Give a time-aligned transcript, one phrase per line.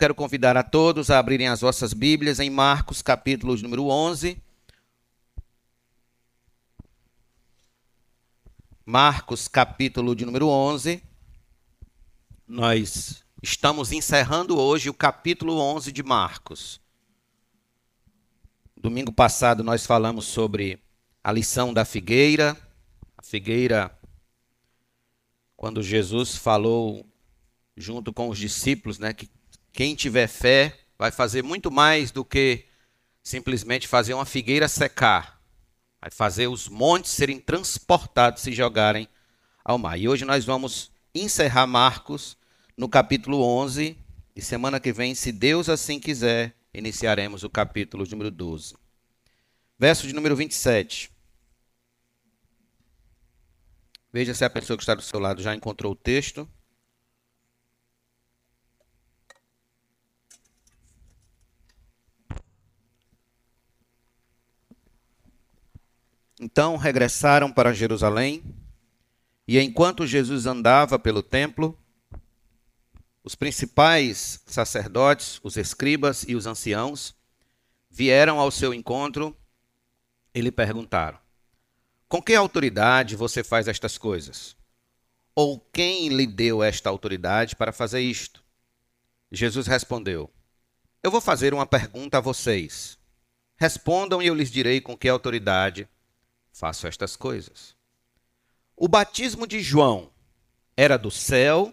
[0.00, 4.42] quero convidar a todos a abrirem as vossas Bíblias em Marcos, capítulo número 11.
[8.86, 11.02] Marcos, capítulo de número 11.
[12.48, 16.80] Nós estamos encerrando hoje o capítulo 11 de Marcos.
[18.74, 20.82] Domingo passado nós falamos sobre
[21.22, 22.56] a lição da figueira.
[23.18, 23.94] A figueira,
[25.58, 27.06] quando Jesus falou
[27.76, 29.28] junto com os discípulos, né, que
[29.72, 32.66] quem tiver fé vai fazer muito mais do que
[33.22, 35.40] simplesmente fazer uma figueira secar.
[36.00, 39.08] Vai fazer os montes serem transportados e jogarem
[39.64, 39.98] ao mar.
[39.98, 42.36] E hoje nós vamos encerrar Marcos
[42.76, 43.96] no capítulo 11.
[44.34, 48.74] E semana que vem, se Deus assim quiser, iniciaremos o capítulo número 12.
[49.78, 51.10] Verso de número 27.
[54.12, 56.48] Veja se a pessoa que está do seu lado já encontrou o texto.
[66.42, 68.42] Então regressaram para Jerusalém,
[69.46, 71.78] e enquanto Jesus andava pelo templo,
[73.22, 77.14] os principais sacerdotes, os escribas e os anciãos
[77.90, 79.36] vieram ao seu encontro
[80.34, 81.18] e lhe perguntaram:
[82.08, 84.56] Com que autoridade você faz estas coisas?
[85.34, 88.42] Ou quem lhe deu esta autoridade para fazer isto?
[89.30, 90.30] Jesus respondeu:
[91.02, 92.98] Eu vou fazer uma pergunta a vocês.
[93.58, 95.86] Respondam e eu lhes direi com que autoridade
[96.60, 97.74] faço estas coisas.
[98.76, 100.10] O batismo de João
[100.76, 101.72] era do céu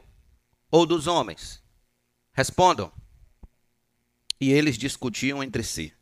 [0.71, 1.61] ou dos homens?
[2.31, 2.89] Respondam.
[4.39, 5.93] E eles discutiam entre si.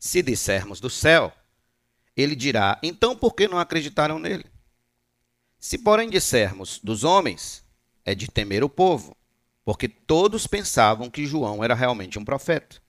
[0.00, 1.32] Se dissermos do céu,
[2.16, 4.46] ele dirá: então por que não acreditaram nele?
[5.60, 7.64] Se, porém, dissermos dos homens,
[8.04, 9.16] é de temer o povo,
[9.64, 12.82] porque todos pensavam que João era realmente um profeta.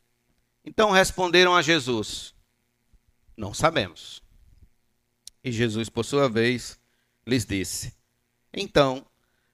[0.65, 2.33] Então responderam a Jesus:
[3.37, 4.27] Não sabemos.
[5.43, 6.77] E Jesus, por sua vez,
[7.25, 7.93] lhes disse:
[8.53, 9.05] Então,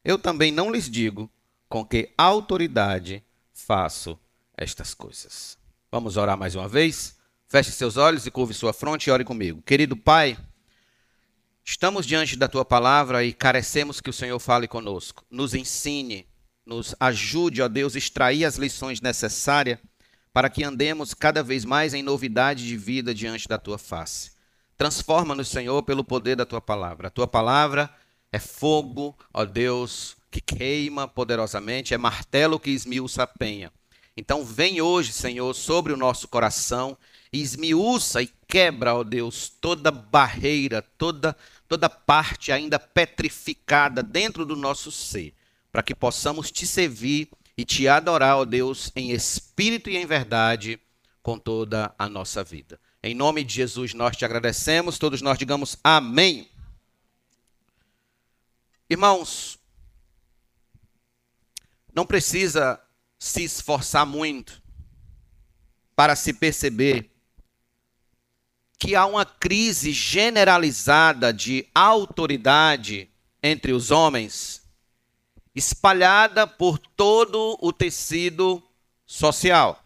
[0.04, 1.30] eu também não lhes digo
[1.68, 3.24] com que autoridade
[3.54, 4.20] faço
[4.56, 5.58] estas coisas.
[5.92, 7.16] Vamos orar mais uma vez?
[7.48, 9.62] Feche seus olhos e curve sua fronte e ore comigo.
[9.62, 10.38] Querido Pai,
[11.64, 15.26] estamos diante da tua palavra e carecemos que o Senhor fale conosco.
[15.30, 16.28] Nos ensine,
[16.66, 19.80] nos ajude, ó Deus, a extrair as lições necessárias
[20.34, 24.35] para que andemos cada vez mais em novidade de vida diante da tua face.
[24.78, 27.08] Transforma-nos, Senhor, pelo poder da tua palavra.
[27.08, 27.90] A tua palavra
[28.32, 33.72] é fogo, ó Deus, que queima poderosamente, é martelo que esmiuça a penha.
[34.18, 36.98] Então, vem hoje, Senhor, sobre o nosso coração
[37.32, 41.36] e esmiuça e quebra, ó Deus, toda barreira, toda,
[41.68, 45.34] toda parte ainda petrificada dentro do nosso ser,
[45.72, 50.80] para que possamos te servir e te adorar, ó Deus, em espírito e em verdade,
[51.22, 52.80] com toda a nossa vida.
[53.06, 56.50] Em nome de Jesus nós te agradecemos, todos nós digamos amém.
[58.90, 59.60] Irmãos,
[61.94, 62.82] não precisa
[63.20, 64.60] se esforçar muito
[65.96, 67.12] para se perceber
[68.80, 73.08] que há uma crise generalizada de autoridade
[73.44, 74.64] entre os homens,
[75.54, 78.68] espalhada por todo o tecido
[79.06, 79.86] social.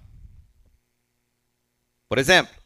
[2.07, 2.58] Por exemplo,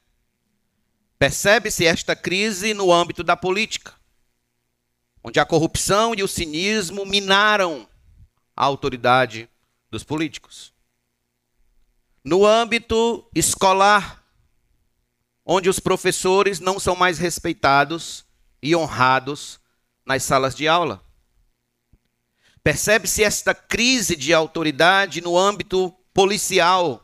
[1.23, 3.94] Percebe-se esta crise no âmbito da política,
[5.23, 7.88] onde a corrupção e o cinismo minaram
[8.53, 9.50] a autoridade
[9.89, 10.73] dos políticos.
[12.25, 14.22] No âmbito escolar,
[15.45, 18.25] onde os professores não são mais respeitados
[18.61, 19.61] e honrados
[20.05, 21.01] nas salas de aula.
[22.61, 27.03] Percebe-se esta crise de autoridade no âmbito policial,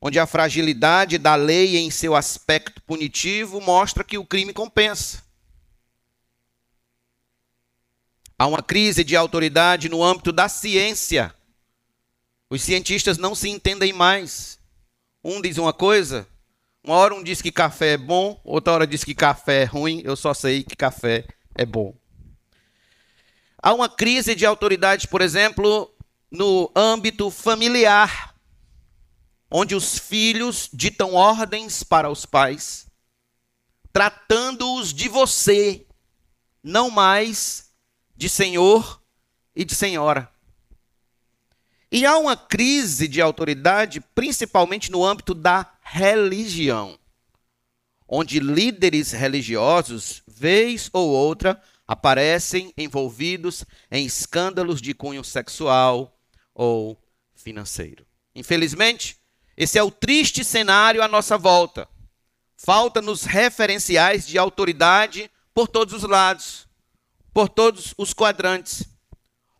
[0.00, 5.22] onde a fragilidade da lei em seu aspecto punitivo mostra que o crime compensa.
[8.38, 11.34] Há uma crise de autoridade no âmbito da ciência.
[12.48, 14.58] Os cientistas não se entendem mais.
[15.24, 16.26] Um diz uma coisa,
[16.84, 20.00] uma hora um diz que café é bom, outra hora diz que café é ruim,
[20.04, 21.26] eu só sei que café
[21.56, 21.92] é bom.
[23.60, 25.92] Há uma crise de autoridade, por exemplo,
[26.30, 28.27] no âmbito familiar
[29.50, 32.86] onde os filhos ditam ordens para os pais,
[33.92, 35.86] tratando-os de você,
[36.62, 37.70] não mais
[38.16, 39.02] de senhor
[39.54, 40.30] e de senhora.
[41.90, 46.98] E há uma crise de autoridade, principalmente no âmbito da religião,
[48.06, 56.14] onde líderes religiosos, vez ou outra, aparecem envolvidos em escândalos de cunho sexual
[56.54, 57.02] ou
[57.34, 58.06] financeiro.
[58.34, 59.17] Infelizmente,
[59.60, 61.88] esse é o triste cenário à nossa volta.
[62.56, 66.68] Falta-nos referenciais de autoridade por todos os lados,
[67.34, 68.84] por todos os quadrantes.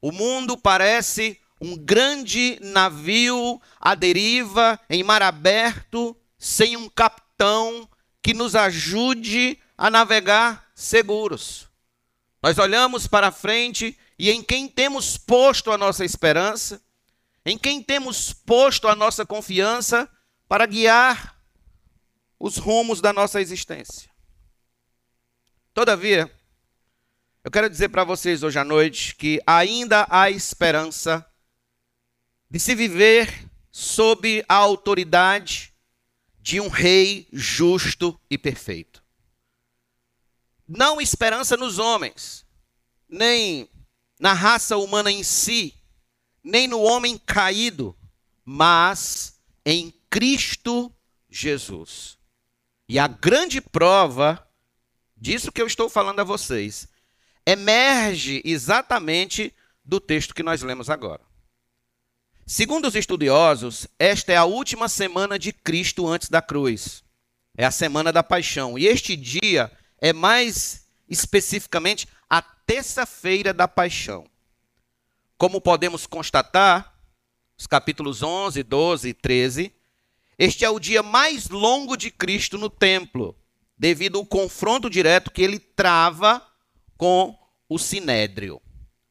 [0.00, 7.88] O mundo parece um grande navio à deriva, em mar aberto, sem um capitão
[8.22, 11.66] que nos ajude a navegar seguros.
[12.40, 16.80] Nós olhamos para frente e em quem temos posto a nossa esperança,
[17.48, 20.06] em quem temos posto a nossa confiança
[20.46, 21.34] para guiar
[22.38, 24.10] os rumos da nossa existência.
[25.72, 26.30] Todavia,
[27.42, 31.26] eu quero dizer para vocês hoje à noite que ainda há esperança
[32.50, 35.72] de se viver sob a autoridade
[36.38, 39.02] de um rei justo e perfeito.
[40.68, 42.44] Não esperança nos homens,
[43.08, 43.70] nem
[44.20, 45.77] na raça humana em si,
[46.42, 47.96] nem no homem caído,
[48.44, 50.92] mas em Cristo
[51.28, 52.16] Jesus.
[52.88, 54.46] E a grande prova
[55.16, 56.88] disso que eu estou falando a vocês
[57.46, 59.54] emerge exatamente
[59.84, 61.22] do texto que nós lemos agora.
[62.46, 67.04] Segundo os estudiosos, esta é a última semana de Cristo antes da cruz.
[67.56, 68.78] É a semana da paixão.
[68.78, 69.70] E este dia
[70.00, 74.26] é mais especificamente a terça-feira da paixão.
[75.38, 77.00] Como podemos constatar,
[77.56, 79.72] os capítulos 11, 12 e 13,
[80.36, 83.36] este é o dia mais longo de Cristo no templo,
[83.78, 86.44] devido ao confronto direto que ele trava
[86.96, 87.38] com
[87.68, 88.60] o sinédrio.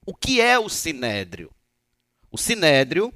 [0.06, 1.50] O que é o sinédrio?
[2.30, 3.14] O sinédrio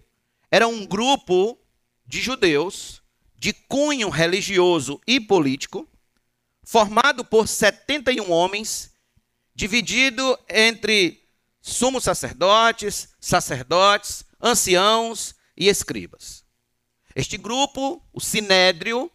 [0.50, 1.60] era um grupo
[2.08, 3.04] de judeus
[3.38, 5.86] de cunho religioso e político,
[6.63, 8.94] formado por 71 homens
[9.54, 11.20] dividido entre
[11.62, 16.44] sumos sacerdotes, sacerdotes, anciãos e escribas.
[17.16, 19.12] Este grupo, o sinédrio,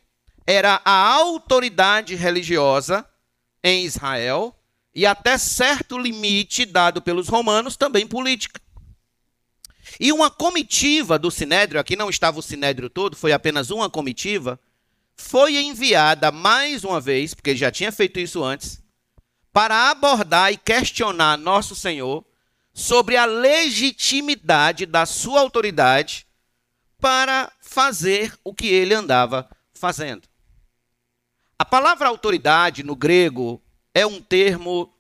[0.47, 3.05] era a autoridade religiosa
[3.63, 4.55] em Israel
[4.95, 8.61] e até certo limite dado pelos romanos também política.
[9.99, 14.61] E uma comitiva do sinédrio, aqui não estava o sinédrio todo, foi apenas uma comitiva,
[15.17, 18.83] foi enviada mais uma vez, porque já tinha feito isso antes,
[19.53, 22.25] para abordar e questionar nosso Senhor
[22.77, 26.27] sobre a legitimidade da sua autoridade
[27.01, 30.29] para fazer o que ele andava fazendo.
[31.59, 33.63] A palavra autoridade no grego
[33.95, 34.95] é um termo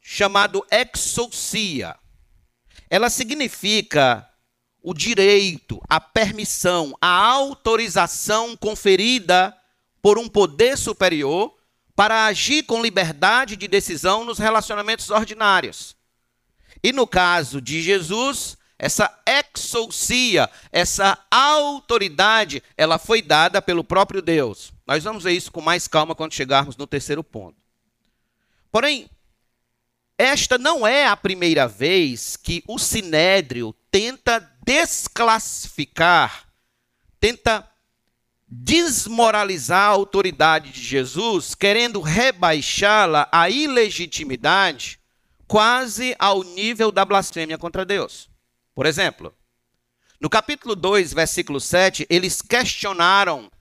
[0.00, 1.98] chamado exousia.
[2.88, 4.30] Ela significa
[4.80, 9.52] o direito, a permissão, a autorização conferida
[10.00, 11.52] por um poder superior
[11.96, 16.00] para agir com liberdade de decisão nos relacionamentos ordinários.
[16.82, 24.72] E no caso de Jesus, essa exousia, essa autoridade, ela foi dada pelo próprio Deus.
[24.86, 27.56] Nós vamos ver isso com mais calma quando chegarmos no terceiro ponto.
[28.72, 29.08] Porém,
[30.18, 36.48] esta não é a primeira vez que o sinédrio tenta desclassificar,
[37.20, 37.68] tenta
[38.48, 44.98] desmoralizar a autoridade de Jesus, querendo rebaixá-la à ilegitimidade,
[45.52, 48.30] quase ao nível da blasfêmia contra Deus.
[48.74, 49.34] Por exemplo,
[50.18, 53.52] no capítulo 2, versículo 7, eles questionaram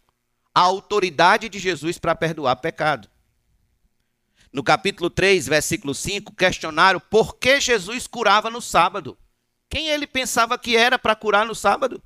[0.55, 3.09] a autoridade de Jesus para perdoar pecado.
[4.53, 9.17] No capítulo 3, versículo 5, questionaram por que Jesus curava no sábado.
[9.69, 12.01] Quem ele pensava que era para curar no sábado?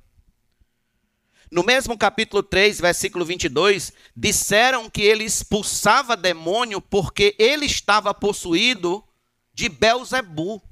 [1.48, 9.05] No mesmo capítulo 3, versículo 22, disseram que ele expulsava demônio porque ele estava possuído
[9.56, 10.62] de Belzebu.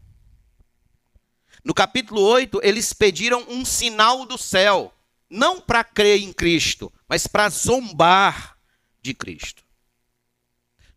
[1.64, 4.92] No capítulo 8, eles pediram um sinal do céu,
[5.30, 8.58] não para crer em Cristo, mas para zombar
[9.00, 9.64] de Cristo.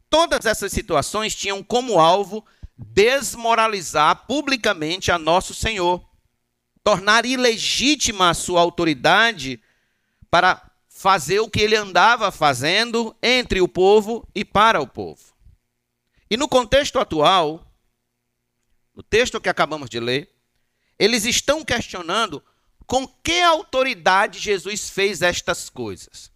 [0.10, 2.46] Todas essas situações tinham como alvo
[2.77, 6.06] desmoralizar publicamente a nosso Senhor,
[6.84, 9.62] tornar ilegítima a sua autoridade
[10.29, 15.22] para fazer o que ele andava fazendo entre o povo e para o povo.
[16.29, 17.66] E no contexto atual,
[18.98, 20.27] no texto que acabamos de ler,
[20.98, 22.44] eles estão questionando
[22.88, 26.32] com que autoridade Jesus fez estas coisas.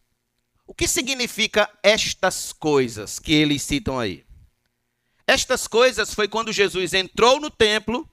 [0.68, 4.24] O que significa estas coisas que eles citam aí?
[5.26, 8.08] Estas coisas foi quando Jesus entrou no templo,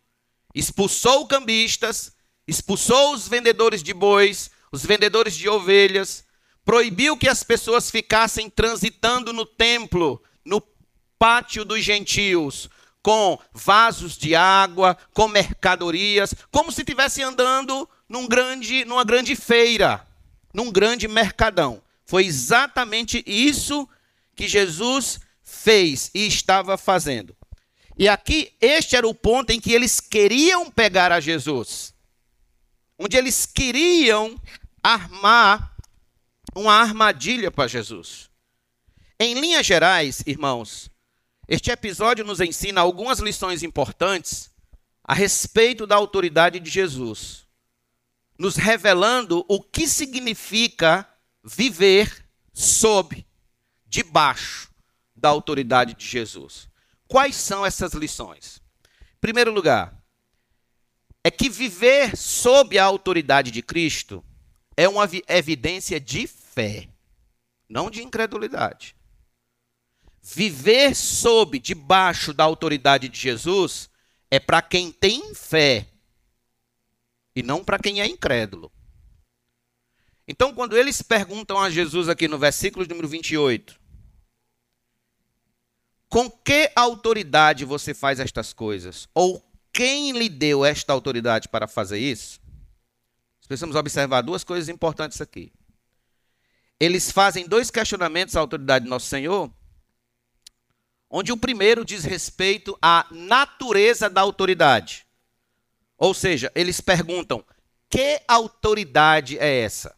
[0.55, 6.25] expulsou cambistas, expulsou os vendedores de bois, os vendedores de ovelhas,
[6.65, 10.63] proibiu que as pessoas ficassem transitando no templo, no
[11.19, 12.71] pátio dos gentios,
[13.03, 20.07] com vasos de água, com mercadorias, como se estivessem andando num grande, numa grande feira,
[20.53, 21.83] num grande mercadão.
[22.05, 23.89] Foi exatamente isso
[24.35, 27.37] que Jesus fez e estava fazendo.
[27.99, 31.93] E aqui, este era o ponto em que eles queriam pegar a Jesus.
[32.99, 34.41] Onde eles queriam
[34.83, 35.75] armar
[36.55, 38.31] uma armadilha para Jesus.
[39.19, 40.88] Em linhas gerais, irmãos,
[41.49, 44.51] este episódio nos ensina algumas lições importantes
[45.03, 47.47] a respeito da autoridade de Jesus,
[48.39, 51.09] nos revelando o que significa
[51.43, 53.27] viver sob,
[53.87, 54.71] debaixo
[55.17, 56.69] da autoridade de Jesus.
[57.07, 58.61] Quais são essas lições?
[59.17, 59.99] Em primeiro lugar,
[61.25, 64.23] é que viver sob a autoridade de Cristo
[64.77, 66.89] é uma evidência de fé,
[67.67, 68.98] não de incredulidade.
[70.35, 73.89] Viver sob, debaixo da autoridade de Jesus,
[74.31, 75.89] é para quem tem fé
[77.35, 78.71] e não para quem é incrédulo.
[80.27, 83.81] Então, quando eles perguntam a Jesus aqui no versículo número 28,
[86.11, 89.09] com que autoridade você faz estas coisas?
[89.15, 89.43] Ou
[89.73, 92.39] quem lhe deu esta autoridade para fazer isso?
[93.47, 95.51] Precisamos observar duas coisas importantes aqui.
[96.79, 99.51] Eles fazem dois questionamentos à autoridade do nosso Senhor,
[101.11, 105.07] onde o primeiro diz respeito à natureza da autoridade.
[105.97, 107.45] Ou seja, eles perguntam:
[107.89, 109.97] que autoridade é essa?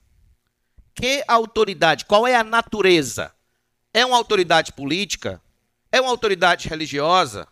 [0.95, 2.05] Que autoridade?
[2.05, 3.35] Qual é a natureza?
[3.93, 5.41] É uma autoridade política?
[5.91, 7.49] É uma autoridade religiosa?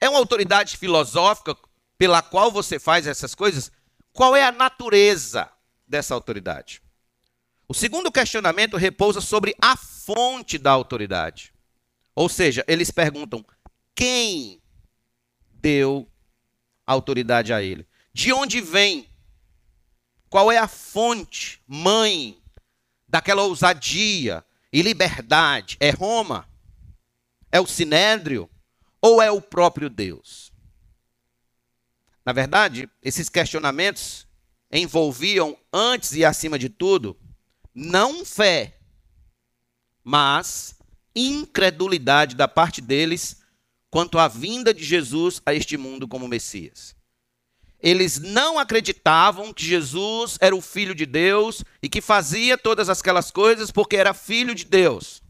[0.00, 1.56] É uma autoridade filosófica
[1.98, 3.72] pela qual você faz essas coisas?
[4.12, 5.50] Qual é a natureza
[5.86, 6.82] dessa autoridade?
[7.68, 11.52] O segundo questionamento repousa sobre a fonte da autoridade.
[12.16, 13.44] Ou seja, eles perguntam:
[13.94, 14.60] quem
[15.52, 16.10] deu
[16.86, 17.86] autoridade a ele?
[18.12, 19.08] De onde vem?
[20.30, 22.42] Qual é a fonte, mãe,
[23.06, 25.76] daquela ousadia e liberdade?
[25.78, 26.48] É Roma?
[27.52, 28.50] É o Sinédrio?
[29.00, 30.52] Ou é o próprio Deus?
[32.24, 34.26] Na verdade, esses questionamentos
[34.72, 37.16] envolviam, antes e acima de tudo,
[37.72, 38.80] não fé,
[40.02, 40.75] mas
[41.16, 43.38] incredulidade da parte deles
[43.90, 46.94] quanto à vinda de Jesus a este mundo como Messias.
[47.80, 53.30] Eles não acreditavam que Jesus era o Filho de Deus e que fazia todas aquelas
[53.30, 55.22] coisas porque era Filho de Deus.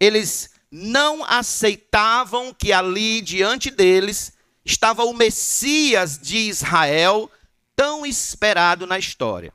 [0.00, 4.32] Eles não aceitavam que ali diante deles
[4.64, 7.30] estava o Messias de Israel,
[7.74, 9.52] tão esperado na história.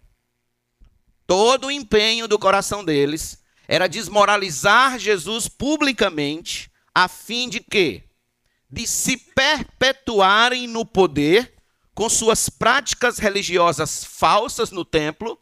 [1.27, 3.40] Todo o empenho do coração deles
[3.71, 8.03] era desmoralizar Jesus publicamente, a fim de que?
[8.69, 11.53] De se perpetuarem no poder
[11.95, 15.39] com suas práticas religiosas falsas no templo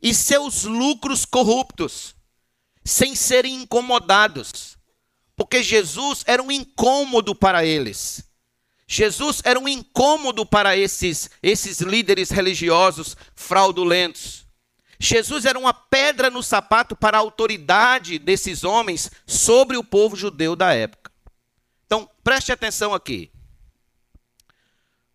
[0.00, 2.14] e seus lucros corruptos,
[2.84, 4.78] sem serem incomodados,
[5.34, 8.22] porque Jesus era um incômodo para eles.
[8.86, 14.46] Jesus era um incômodo para esses, esses líderes religiosos fraudulentos.
[15.02, 20.54] Jesus era uma pedra no sapato para a autoridade desses homens sobre o povo judeu
[20.54, 21.10] da época.
[21.84, 23.32] Então, preste atenção aqui.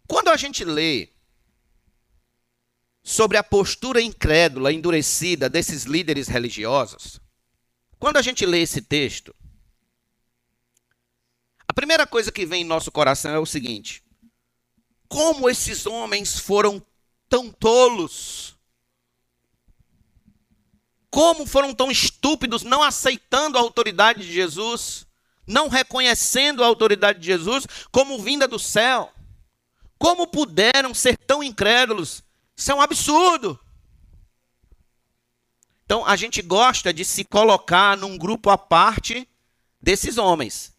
[0.06, 1.08] Quando a gente lê
[3.02, 7.22] sobre a postura incrédula, endurecida desses líderes religiosos,
[7.98, 9.34] quando a gente lê esse texto,
[11.66, 14.04] a primeira coisa que vem em nosso coração é o seguinte:
[15.08, 16.86] como esses homens foram
[17.30, 18.57] tão tolos
[21.10, 25.06] como foram tão estúpidos não aceitando a autoridade de Jesus,
[25.46, 29.12] não reconhecendo a autoridade de Jesus como vinda do céu?
[29.98, 32.24] Como puderam ser tão incrédulos?
[32.56, 33.60] Isso é um absurdo.
[35.86, 39.28] Então a gente gosta de se colocar num grupo à parte
[39.82, 40.76] desses homens.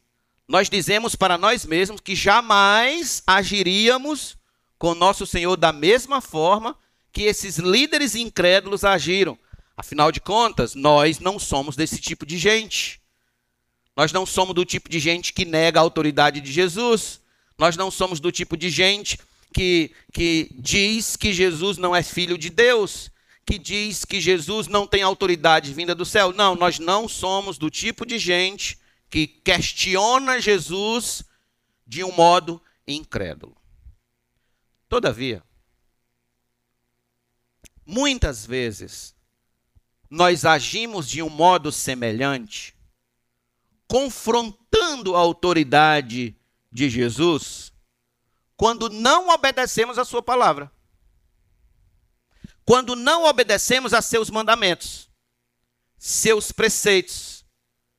[0.46, 4.36] Nós dizemos para nós mesmos que jamais agiríamos
[4.78, 6.76] com nosso Senhor da mesma forma
[7.12, 9.38] que esses líderes incrédulos agiram.
[9.78, 13.00] Afinal de contas, nós não somos desse tipo de gente.
[13.96, 17.20] Nós não somos do tipo de gente que nega a autoridade de Jesus.
[17.56, 19.20] Nós não somos do tipo de gente
[19.54, 23.08] que, que diz que Jesus não é filho de Deus,
[23.46, 26.32] que diz que Jesus não tem autoridade vinda do céu.
[26.32, 31.22] Não, nós não somos do tipo de gente que questiona Jesus
[31.86, 33.56] de um modo incrédulo.
[34.88, 35.40] Todavia,
[37.86, 39.16] muitas vezes,
[40.10, 42.74] nós agimos de um modo semelhante,
[43.86, 46.36] confrontando a autoridade
[46.70, 47.72] de Jesus,
[48.56, 50.70] quando não obedecemos a sua palavra.
[52.68, 55.08] quando não obedecemos a seus mandamentos,
[55.96, 57.42] seus preceitos,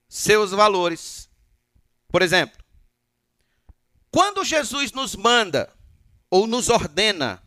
[0.07, 1.27] seus valores.
[2.07, 2.63] Por exemplo,
[4.11, 5.73] quando Jesus nos manda
[6.29, 7.41] ou nos ordena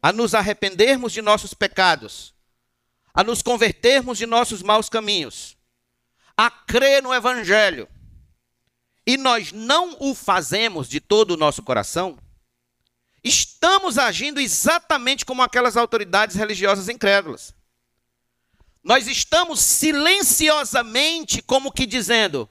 [0.00, 2.32] a nos arrependermos de nossos pecados,
[3.18, 5.56] a nos convertermos de nossos maus caminhos,
[6.36, 7.88] a crer no Evangelho,
[9.04, 12.16] e nós não o fazemos de todo o nosso coração,
[13.24, 17.52] estamos agindo exatamente como aquelas autoridades religiosas incrédulas.
[18.84, 22.48] Nós estamos silenciosamente, como que dizendo: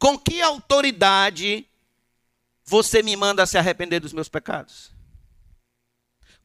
[0.00, 1.64] com que autoridade
[2.64, 4.90] você me manda se arrepender dos meus pecados?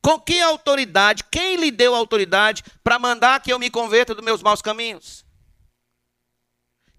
[0.03, 1.23] Com que autoridade?
[1.31, 5.25] Quem lhe deu autoridade para mandar que eu me converta dos meus maus caminhos?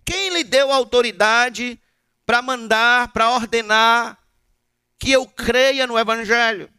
[0.06, 1.78] Quem lhe deu autoridade
[2.24, 4.18] para mandar, para ordenar
[4.98, 6.72] que eu creia no Evangelho?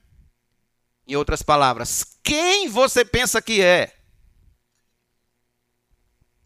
[1.07, 3.95] Em outras palavras, quem você pensa que é?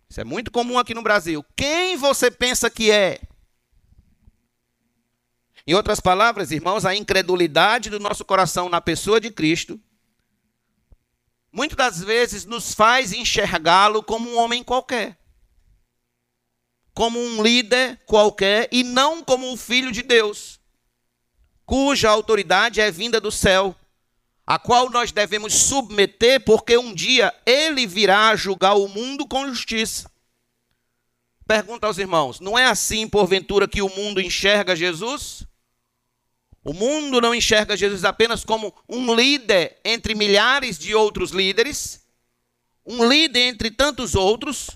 [0.10, 1.46] Isso é muito comum aqui no Brasil.
[1.56, 3.22] Quem você pensa que é?
[5.70, 9.80] Em outras palavras, irmãos, a incredulidade do nosso coração na pessoa de Cristo
[11.52, 15.20] muitas das vezes nos faz enxergá-lo como um homem qualquer,
[16.92, 20.60] como um líder qualquer e não como o filho de Deus,
[21.68, 23.76] cuja autoridade é vinda do céu,
[24.48, 30.10] a qual nós devemos submeter, porque um dia ele virá julgar o mundo com justiça.
[31.46, 35.48] Pergunta aos irmãos: não é assim, porventura, que o mundo enxerga Jesus?
[36.64, 42.06] O mundo não enxerga Jesus apenas como um líder entre milhares de outros líderes,
[42.86, 44.70] um líder entre tantos outros.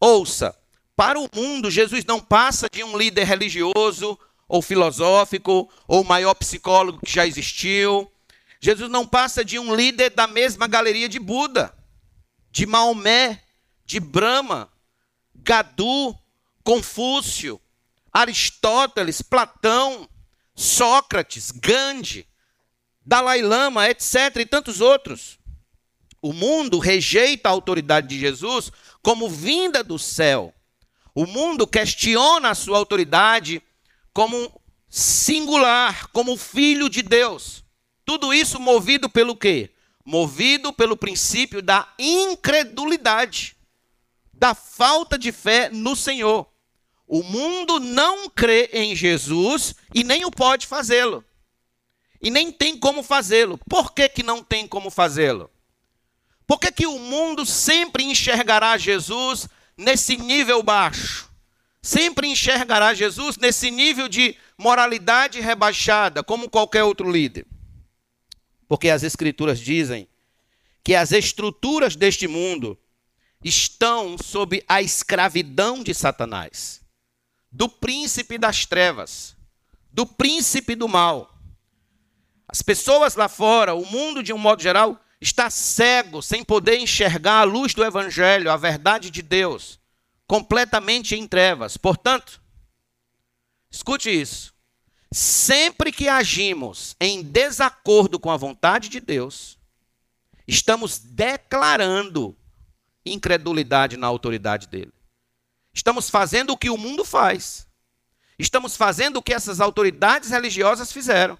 [0.00, 0.56] Ouça,
[0.96, 7.00] para o mundo, Jesus não passa de um líder religioso ou filosófico ou maior psicólogo
[7.04, 8.10] que já existiu.
[8.60, 11.74] Jesus não passa de um líder da mesma galeria de Buda,
[12.50, 13.42] de Maomé,
[13.84, 14.70] de Brahma,
[15.34, 16.16] Gadu,
[16.62, 17.60] Confúcio,
[18.12, 20.08] Aristóteles, Platão,
[20.54, 22.26] Sócrates, Gandhi,
[23.04, 25.38] Dalai Lama, etc., e tantos outros.
[26.20, 28.70] O mundo rejeita a autoridade de Jesus
[29.02, 30.54] como vinda do céu.
[31.14, 33.62] O mundo questiona a sua autoridade
[34.12, 37.64] como singular, como filho de Deus.
[38.04, 39.70] Tudo isso movido pelo quê?
[40.04, 43.56] Movido pelo princípio da incredulidade,
[44.32, 46.51] da falta de fé no Senhor.
[47.14, 51.22] O mundo não crê em Jesus e nem o pode fazê-lo.
[52.22, 53.60] E nem tem como fazê-lo.
[53.68, 55.50] Por que, que não tem como fazê-lo?
[56.46, 59.46] Por que, que o mundo sempre enxergará Jesus
[59.76, 61.30] nesse nível baixo?
[61.82, 67.46] Sempre enxergará Jesus nesse nível de moralidade rebaixada, como qualquer outro líder.
[68.66, 70.08] Porque as Escrituras dizem
[70.82, 72.78] que as estruturas deste mundo
[73.44, 76.80] estão sob a escravidão de Satanás
[77.52, 79.36] do príncipe das trevas,
[79.92, 81.38] do príncipe do mal.
[82.48, 87.40] As pessoas lá fora, o mundo de um modo geral, está cego, sem poder enxergar
[87.40, 89.78] a luz do Evangelho, a verdade de Deus,
[90.26, 91.76] completamente em trevas.
[91.76, 92.40] Portanto,
[93.70, 94.52] escute isso.
[95.12, 99.58] Sempre que agimos em desacordo com a vontade de Deus,
[100.48, 102.34] estamos declarando
[103.04, 104.92] incredulidade na autoridade dele.
[105.72, 107.66] Estamos fazendo o que o mundo faz.
[108.38, 111.38] Estamos fazendo o que essas autoridades religiosas fizeram.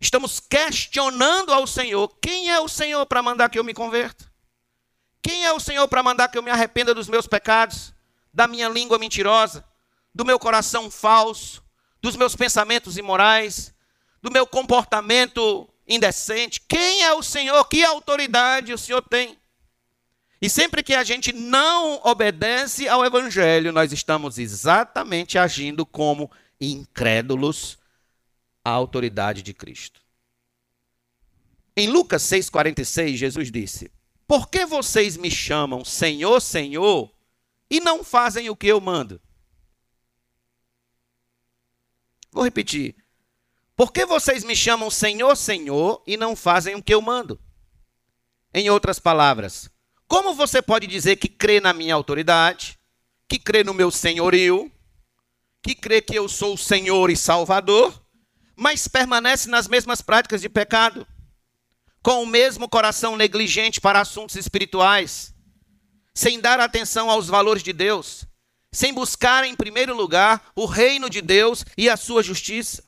[0.00, 4.30] Estamos questionando ao Senhor: quem é o Senhor para mandar que eu me converta?
[5.22, 7.94] Quem é o Senhor para mandar que eu me arrependa dos meus pecados,
[8.32, 9.64] da minha língua mentirosa,
[10.14, 11.62] do meu coração falso,
[12.02, 13.74] dos meus pensamentos imorais,
[14.20, 16.60] do meu comportamento indecente?
[16.68, 17.64] Quem é o Senhor?
[17.64, 19.38] Que autoridade o Senhor tem?
[20.44, 26.30] E sempre que a gente não obedece ao Evangelho, nós estamos exatamente agindo como
[26.60, 27.78] incrédulos
[28.62, 30.02] à autoridade de Cristo.
[31.74, 33.90] Em Lucas 6,46, Jesus disse:
[34.28, 37.10] Por que vocês me chamam Senhor, Senhor,
[37.70, 39.18] e não fazem o que eu mando?
[42.30, 42.94] Vou repetir.
[43.74, 47.40] Por que vocês me chamam Senhor, Senhor, e não fazem o que eu mando?
[48.52, 49.72] Em outras palavras,
[50.14, 52.78] como você pode dizer que crê na minha autoridade,
[53.28, 54.70] que crê no meu senhorio,
[55.60, 58.00] que crê que eu sou o Senhor e Salvador,
[58.54, 61.04] mas permanece nas mesmas práticas de pecado,
[62.00, 65.34] com o mesmo coração negligente para assuntos espirituais,
[66.14, 68.24] sem dar atenção aos valores de Deus,
[68.70, 72.84] sem buscar em primeiro lugar o reino de Deus e a sua justiça?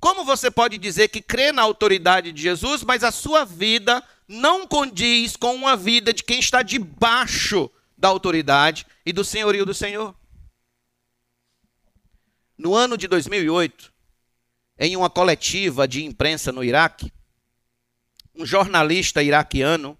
[0.00, 4.66] Como você pode dizer que crê na autoridade de Jesus, mas a sua vida não
[4.66, 10.14] condiz com uma vida de quem está debaixo da autoridade e do senhorio do Senhor.
[12.56, 13.92] No ano de 2008,
[14.78, 17.12] em uma coletiva de imprensa no Iraque,
[18.34, 19.98] um jornalista iraquiano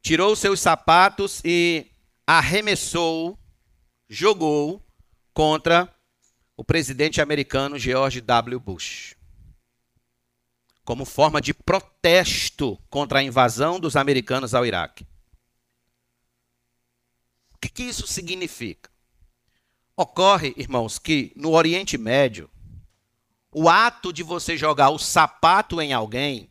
[0.00, 1.86] tirou seus sapatos e
[2.26, 3.38] arremessou,
[4.08, 4.84] jogou
[5.32, 5.94] contra
[6.56, 8.58] o presidente americano George W.
[8.58, 9.14] Bush.
[10.84, 15.06] Como forma de protesto contra a invasão dos americanos ao Iraque.
[17.54, 18.90] O que, que isso significa?
[19.96, 22.50] Ocorre, irmãos, que no Oriente Médio,
[23.52, 26.50] o ato de você jogar o sapato em alguém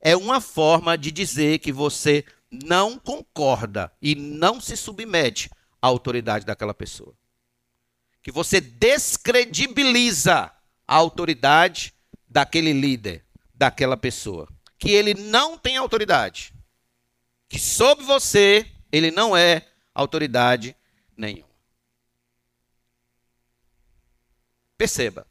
[0.00, 6.46] é uma forma de dizer que você não concorda e não se submete à autoridade
[6.46, 7.14] daquela pessoa.
[8.22, 10.52] Que você descredibiliza
[10.86, 11.92] a autoridade
[12.28, 13.24] daquele líder,
[13.60, 14.48] daquela pessoa.
[14.78, 16.54] Que ele não tem autoridade.
[17.46, 20.74] Que sobre você ele não é autoridade
[21.14, 21.50] nenhuma.
[24.78, 25.26] Perceba.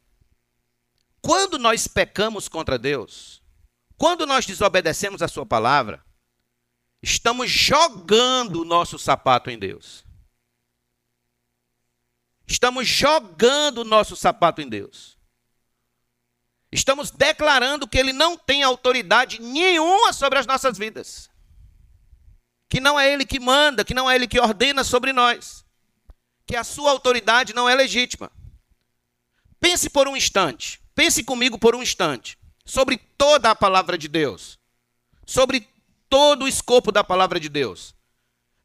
[1.19, 3.41] Quando nós pecamos contra Deus,
[3.97, 6.05] quando nós desobedecemos a Sua palavra,
[7.01, 10.05] estamos jogando o nosso sapato em Deus.
[12.45, 15.18] Estamos jogando o nosso sapato em Deus.
[16.71, 21.29] Estamos declarando que Ele não tem autoridade nenhuma sobre as nossas vidas.
[22.69, 25.65] Que não é Ele que manda, que não é Ele que ordena sobre nós.
[26.45, 28.31] Que a Sua autoridade não é legítima.
[29.59, 34.57] Pense por um instante, pense comigo por um instante sobre toda a palavra de Deus,
[35.25, 35.67] sobre
[36.07, 37.95] todo o escopo da palavra de Deus.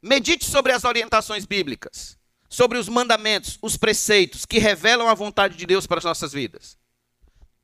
[0.01, 2.17] Medite sobre as orientações bíblicas,
[2.49, 6.79] sobre os mandamentos, os preceitos que revelam a vontade de Deus para as nossas vidas.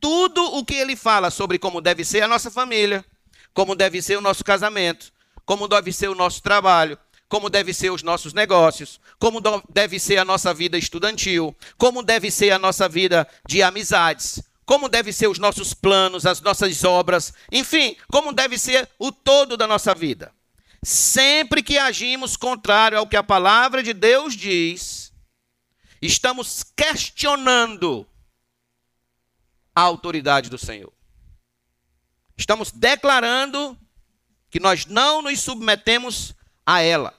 [0.01, 3.05] Tudo o que ele fala sobre como deve ser a nossa família,
[3.53, 5.13] como deve ser o nosso casamento,
[5.45, 10.19] como deve ser o nosso trabalho, como deve ser os nossos negócios, como deve ser
[10.19, 15.29] a nossa vida estudantil, como deve ser a nossa vida de amizades, como devem ser
[15.29, 20.33] os nossos planos, as nossas obras, enfim, como deve ser o todo da nossa vida.
[20.83, 25.13] Sempre que agimos contrário ao que a palavra de Deus diz,
[26.01, 28.07] estamos questionando
[29.81, 30.93] a autoridade do Senhor.
[32.37, 33.79] Estamos declarando
[34.51, 36.35] que nós não nos submetemos
[36.67, 37.19] a ela.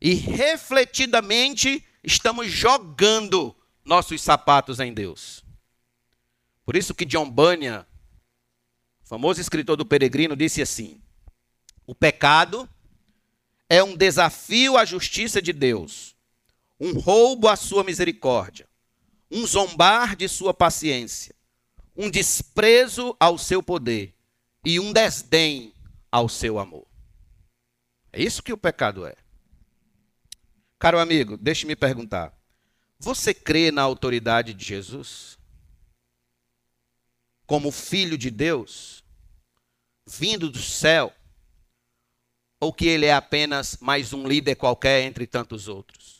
[0.00, 3.54] E refletidamente estamos jogando
[3.84, 5.44] nossos sapatos em Deus.
[6.64, 7.86] Por isso que John Bunyan,
[9.02, 11.02] famoso escritor do Peregrino, disse assim:
[11.86, 12.68] O pecado
[13.68, 16.16] é um desafio à justiça de Deus,
[16.80, 18.66] um roubo à sua misericórdia,
[19.34, 21.34] um zombar de sua paciência,
[21.96, 24.14] um desprezo ao seu poder
[24.64, 25.74] e um desdém
[26.10, 26.86] ao seu amor.
[28.12, 29.14] É isso que o pecado é.
[30.78, 32.32] Caro amigo, deixe-me perguntar:
[32.98, 35.36] você crê na autoridade de Jesus?
[37.46, 39.04] como filho de Deus,
[40.06, 41.12] vindo do céu,
[42.60, 46.13] ou que ele é apenas mais um líder qualquer entre tantos outros?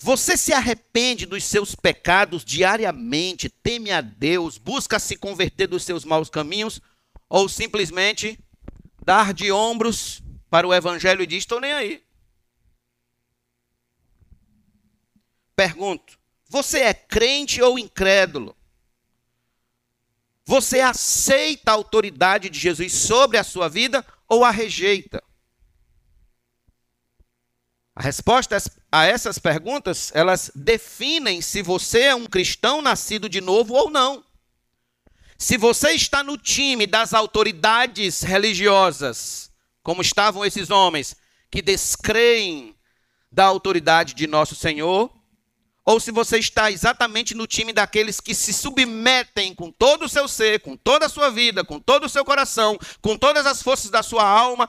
[0.00, 6.04] Você se arrepende dos seus pecados diariamente, teme a Deus, busca se converter dos seus
[6.04, 6.80] maus caminhos,
[7.28, 8.38] ou simplesmente
[9.04, 12.04] dar de ombros para o evangelho e diz: estou nem aí.
[15.56, 16.16] Pergunto:
[16.48, 18.56] você é crente ou incrédulo?
[20.44, 25.22] Você aceita a autoridade de Jesus sobre a sua vida ou a rejeita?
[27.94, 28.56] A resposta
[28.90, 34.24] a essas perguntas, elas definem se você é um cristão nascido de novo ou não.
[35.36, 39.50] Se você está no time das autoridades religiosas,
[39.82, 41.14] como estavam esses homens
[41.50, 42.74] que descreem
[43.30, 45.12] da autoridade de nosso Senhor,
[45.84, 50.28] ou se você está exatamente no time daqueles que se submetem com todo o seu
[50.28, 53.90] ser, com toda a sua vida, com todo o seu coração, com todas as forças
[53.90, 54.68] da sua alma,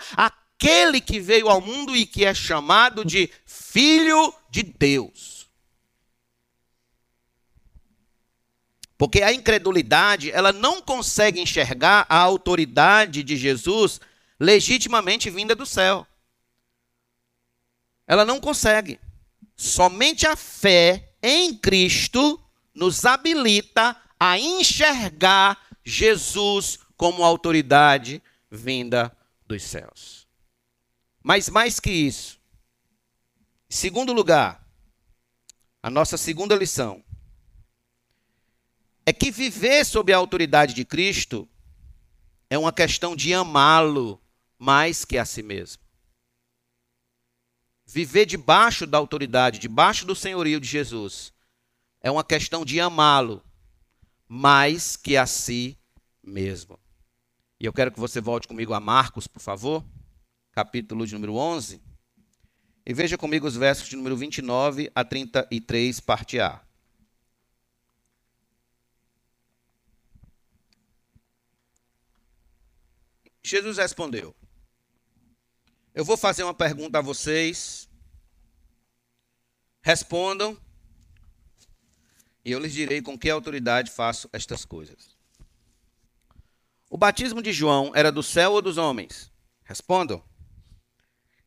[0.59, 5.47] aquele que veio ao mundo e que é chamado de Filho de Deus.
[8.97, 14.01] Porque a incredulidade, ela não consegue enxergar a autoridade de Jesus
[14.37, 16.05] legitimamente vinda do céu.
[18.05, 18.99] Ela não consegue.
[19.55, 22.41] Somente a fé em Cristo
[22.73, 29.15] nos habilita a enxergar Jesus como autoridade vinda
[29.47, 30.18] dos céus.
[31.29, 32.41] Mas mais que isso,
[33.69, 34.67] segundo lugar,
[35.79, 37.03] a nossa segunda lição
[39.05, 41.47] é que viver sob a autoridade de Cristo
[42.49, 44.19] é uma questão de amá-lo
[44.57, 45.83] mais que a si mesmo.
[47.85, 51.31] Viver debaixo da autoridade, debaixo do senhorio de Jesus,
[52.01, 53.45] é uma questão de amá-lo
[54.27, 55.77] mais que a si
[56.23, 56.79] mesmo.
[57.59, 59.85] E eu quero que você volte comigo a Marcos, por favor,
[60.59, 61.81] capítulo de número 11,
[62.85, 66.61] e veja comigo os versos de número 29 a 33, parte A.
[73.41, 74.35] Jesus respondeu:
[75.95, 77.87] Eu vou fazer uma pergunta a vocês.
[79.81, 80.57] Respondam,
[82.43, 85.15] e eu lhes direi com que autoridade faço estas coisas.
[86.89, 89.31] O batismo de João era do céu ou dos homens?
[89.63, 90.28] Respondam.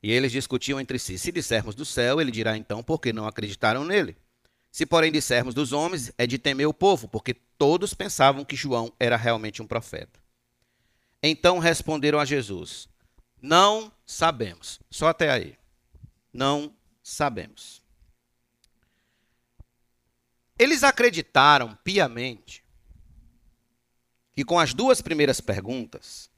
[0.03, 3.27] E eles discutiam entre si: Se dissermos do céu, ele dirá então por que não
[3.27, 4.17] acreditaram nele.
[4.71, 8.93] Se, porém, dissermos dos homens, é de temer o povo, porque todos pensavam que João
[8.99, 10.19] era realmente um profeta.
[11.23, 12.89] Então responderam a Jesus:
[13.41, 14.81] Não sabemos.
[14.91, 15.57] Só até aí.
[16.33, 17.83] Não sabemos.
[20.59, 22.65] Eles acreditaram piamente
[24.33, 26.31] que com as duas primeiras perguntas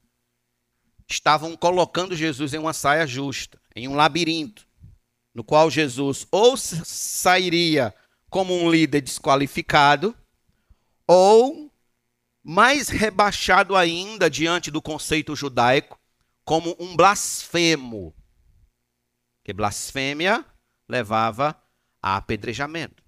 [1.07, 4.67] estavam colocando Jesus em uma saia justa, em um labirinto,
[5.33, 7.93] no qual Jesus ou sairia
[8.29, 10.15] como um líder desqualificado,
[11.07, 11.71] ou
[12.43, 15.99] mais rebaixado ainda diante do conceito judaico,
[16.43, 18.13] como um blasfemo.
[19.43, 20.45] Que blasfêmia
[20.87, 21.59] levava
[22.01, 23.03] a apedrejamento.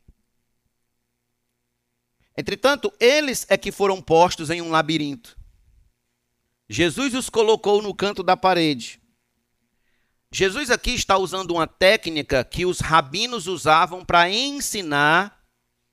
[2.38, 5.38] Entretanto, eles é que foram postos em um labirinto.
[6.70, 9.02] Jesus os colocou no canto da parede.
[10.32, 15.46] Jesus aqui está usando uma técnica que os rabinos usavam para ensinar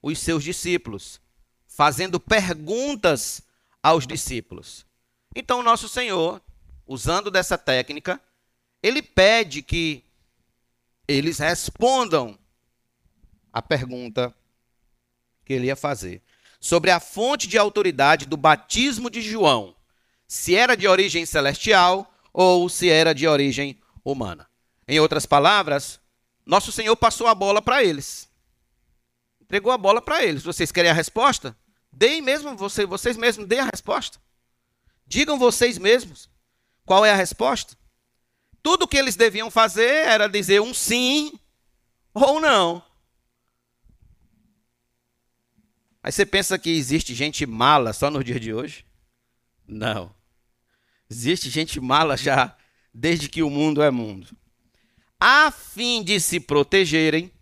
[0.02, 1.22] os seus discípulos
[1.74, 3.42] fazendo perguntas
[3.82, 4.86] aos discípulos.
[5.34, 6.40] Então, nosso Senhor,
[6.86, 8.20] usando dessa técnica,
[8.80, 10.04] ele pede que
[11.08, 12.38] eles respondam
[13.52, 14.32] a pergunta
[15.44, 16.22] que ele ia fazer
[16.60, 19.74] sobre a fonte de autoridade do batismo de João,
[20.26, 24.48] se era de origem celestial ou se era de origem humana.
[24.86, 26.00] Em outras palavras,
[26.44, 28.28] nosso Senhor passou a bola para eles.
[29.40, 30.42] Entregou a bola para eles.
[30.42, 31.56] Vocês querem a resposta?
[31.92, 34.18] Deem mesmo, você, vocês mesmos deem a resposta.
[35.06, 36.28] Digam vocês mesmos
[36.84, 37.76] qual é a resposta.
[38.62, 41.38] Tudo o que eles deviam fazer era dizer um sim
[42.12, 42.82] ou não.
[46.02, 48.84] Aí você pensa que existe gente mala só no dia de hoje?
[49.66, 50.14] Não.
[51.10, 52.56] Existe gente mala já
[52.92, 54.36] desde que o mundo é mundo.
[55.18, 57.32] A fim de se protegerem,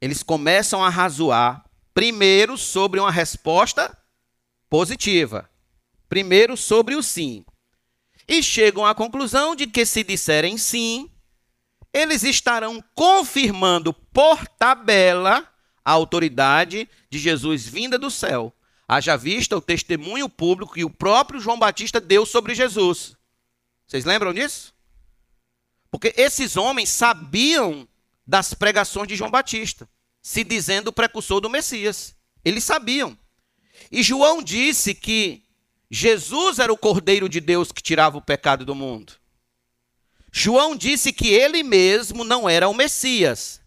[0.00, 3.96] eles começam a razoar Primeiro, sobre uma resposta
[4.68, 5.50] positiva.
[6.08, 7.44] Primeiro, sobre o sim.
[8.28, 11.10] E chegam à conclusão de que, se disserem sim,
[11.92, 15.46] eles estarão confirmando por tabela
[15.84, 18.54] a autoridade de Jesus vinda do céu.
[18.92, 23.14] Haja vista o testemunho público que o próprio João Batista deu sobre Jesus.
[23.86, 24.74] Vocês lembram disso?
[25.92, 27.86] Porque esses homens sabiam
[28.26, 29.88] das pregações de João Batista
[30.20, 32.16] se dizendo o precursor do Messias.
[32.44, 33.16] Eles sabiam.
[33.92, 35.44] E João disse que
[35.88, 39.12] Jesus era o Cordeiro de Deus que tirava o pecado do mundo.
[40.32, 43.59] João disse que ele mesmo não era o Messias,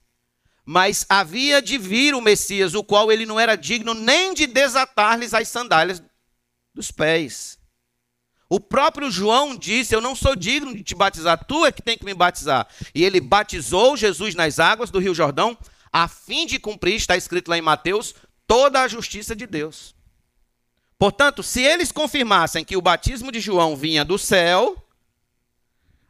[0.65, 5.33] mas havia de vir o Messias, o qual ele não era digno nem de desatar-lhes
[5.33, 6.01] as sandálias
[6.73, 7.59] dos pés.
[8.49, 11.97] O próprio João disse: Eu não sou digno de te batizar, tu é que tem
[11.97, 12.67] que me batizar.
[12.93, 15.57] E ele batizou Jesus nas águas do Rio Jordão,
[15.91, 18.15] a fim de cumprir, está escrito lá em Mateus,
[18.47, 19.95] toda a justiça de Deus.
[20.97, 24.77] Portanto, se eles confirmassem que o batismo de João vinha do céu,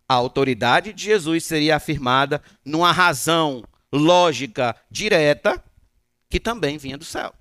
[0.08, 5.64] a autoridade de Jesus seria afirmada numa razão lógica direta
[6.30, 7.34] que também vinha do céu.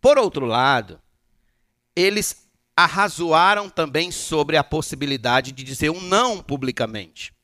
[0.00, 1.00] Por outro lado,
[1.94, 7.36] eles arrazoaram também sobre a possibilidade de dizer um não publicamente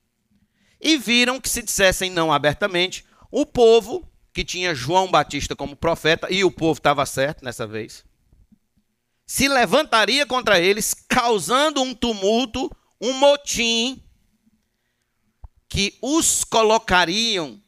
[0.85, 6.29] e viram que se dissessem não abertamente, o povo, que tinha João Batista como profeta,
[6.31, 8.05] e o povo estava certo nessa vez,
[9.27, 14.04] se levantaria contra eles, causando um tumulto, um motim,
[15.69, 17.61] que os colocariam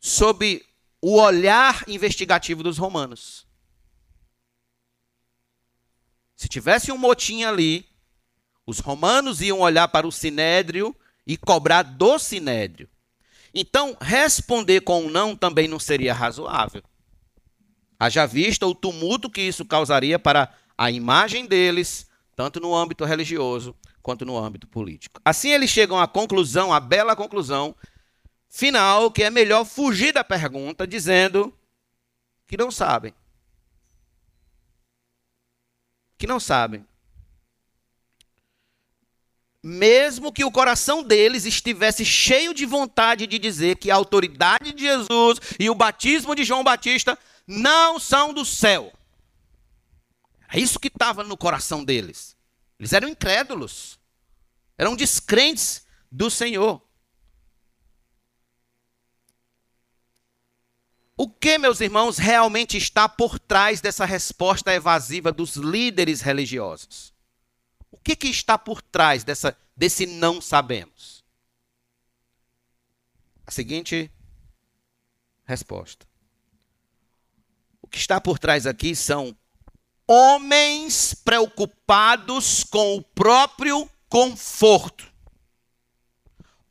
[0.00, 0.64] sob
[1.00, 3.46] o olhar investigativo dos romanos.
[6.36, 7.88] Se tivesse um motim ali,
[8.66, 10.94] os romanos iam olhar para o sinédrio
[11.26, 12.88] e cobrar do sinédrio.
[13.54, 16.82] Então, responder com um não também não seria razoável.
[17.98, 23.74] Haja vista o tumulto que isso causaria para a imagem deles, tanto no âmbito religioso
[24.08, 25.20] quanto no âmbito político.
[25.22, 27.76] Assim eles chegam à conclusão, à bela conclusão
[28.48, 31.54] final, que é melhor fugir da pergunta dizendo
[32.46, 33.12] que não sabem.
[36.16, 36.86] Que não sabem.
[39.62, 44.84] Mesmo que o coração deles estivesse cheio de vontade de dizer que a autoridade de
[44.84, 48.90] Jesus e o batismo de João Batista não são do céu.
[50.50, 52.38] É isso que estava no coração deles.
[52.78, 53.97] Eles eram incrédulos.
[54.78, 56.80] Eram descrentes do Senhor.
[61.16, 67.12] O que, meus irmãos, realmente está por trás dessa resposta evasiva dos líderes religiosos?
[67.90, 71.24] O que, que está por trás dessa, desse não sabemos?
[73.44, 74.08] A seguinte
[75.44, 76.06] resposta.
[77.82, 79.36] O que está por trás aqui são
[80.06, 85.06] homens preocupados com o próprio conforto.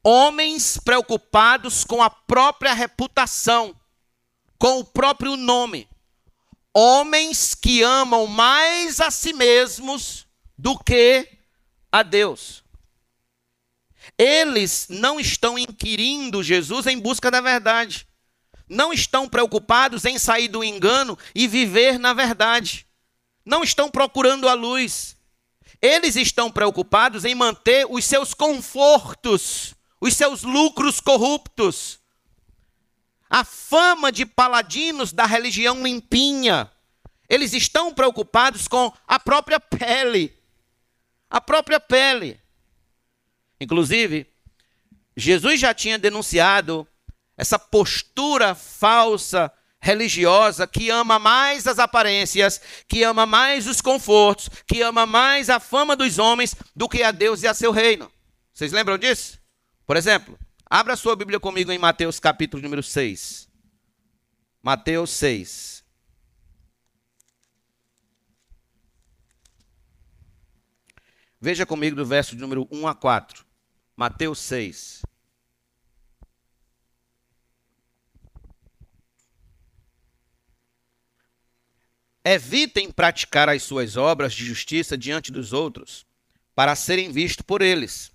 [0.03, 3.75] Homens preocupados com a própria reputação,
[4.57, 5.87] com o próprio nome.
[6.73, 10.25] Homens que amam mais a si mesmos
[10.57, 11.27] do que
[11.91, 12.63] a Deus.
[14.17, 18.07] Eles não estão inquirindo Jesus em busca da verdade.
[18.69, 22.87] Não estão preocupados em sair do engano e viver na verdade
[23.47, 25.15] não estão procurando a luz.
[25.81, 31.99] Eles estão preocupados em manter os seus confortos, os seus lucros corruptos.
[33.29, 36.71] A fama de paladinos da religião limpinha.
[37.29, 40.33] Eles estão preocupados com a própria pele.
[41.29, 42.39] A própria pele.
[43.59, 44.27] Inclusive,
[45.15, 46.87] Jesus já tinha denunciado
[47.35, 54.81] essa postura falsa religiosa que ama mais as aparências, que ama mais os confortos, que
[54.81, 58.11] ama mais a fama dos homens do que a Deus e a seu reino.
[58.53, 59.39] Vocês lembram disso?
[59.85, 60.37] Por exemplo,
[60.69, 63.47] abra sua Bíblia comigo em Mateus capítulo número 6.
[64.61, 65.85] Mateus 6.
[71.39, 73.45] Veja comigo do verso número 1 a 4.
[73.95, 75.03] Mateus 6.
[82.29, 86.05] Evitem praticar as suas obras de justiça diante dos outros,
[86.53, 88.11] para serem vistos por eles.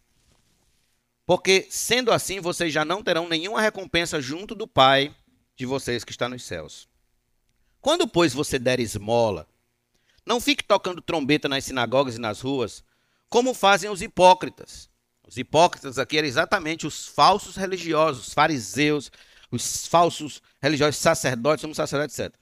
[1.24, 5.16] Porque, sendo assim, vocês já não terão nenhuma recompensa junto do Pai
[5.56, 6.86] de vocês que está nos céus.
[7.80, 9.48] Quando, pois, você der esmola,
[10.26, 12.84] não fique tocando trombeta nas sinagogas e nas ruas,
[13.30, 14.90] como fazem os hipócritas.
[15.26, 19.10] Os hipócritas aqui eram exatamente os falsos religiosos, os fariseus,
[19.50, 22.41] os falsos religiosos, sacerdotes, somos sacerdotes, etc.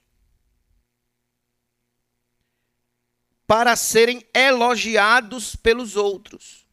[3.51, 6.65] para serem elogiados pelos outros.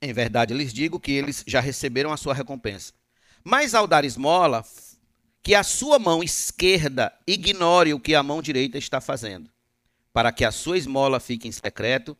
[0.00, 2.92] Em verdade, lhes digo que eles já receberam a sua recompensa.
[3.42, 4.64] Mas ao dar esmola,
[5.42, 9.50] que a sua mão esquerda ignore o que a mão direita está fazendo,
[10.12, 12.16] para que a sua esmola fique em secreto,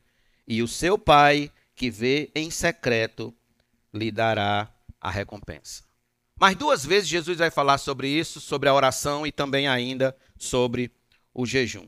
[0.48, 3.32] e o seu pai, que vê em secreto,
[3.94, 4.68] lhe dará
[5.00, 5.84] a recompensa.
[6.40, 10.90] Mas duas vezes Jesus vai falar sobre isso, sobre a oração e também ainda sobre
[11.32, 11.86] o jejum.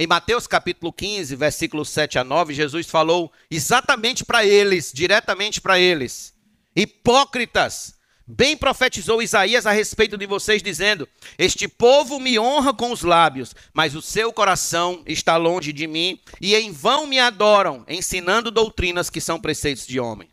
[0.00, 5.76] Em Mateus capítulo 15, versículos 7 a 9, Jesus falou exatamente para eles, diretamente para
[5.76, 6.32] eles:
[6.76, 13.02] Hipócritas, bem profetizou Isaías a respeito de vocês, dizendo: Este povo me honra com os
[13.02, 18.52] lábios, mas o seu coração está longe de mim, e em vão me adoram, ensinando
[18.52, 20.30] doutrinas que são preceitos de homem.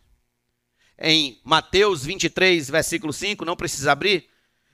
[0.99, 4.29] Em Mateus 23, versículo 5, não precisa abrir.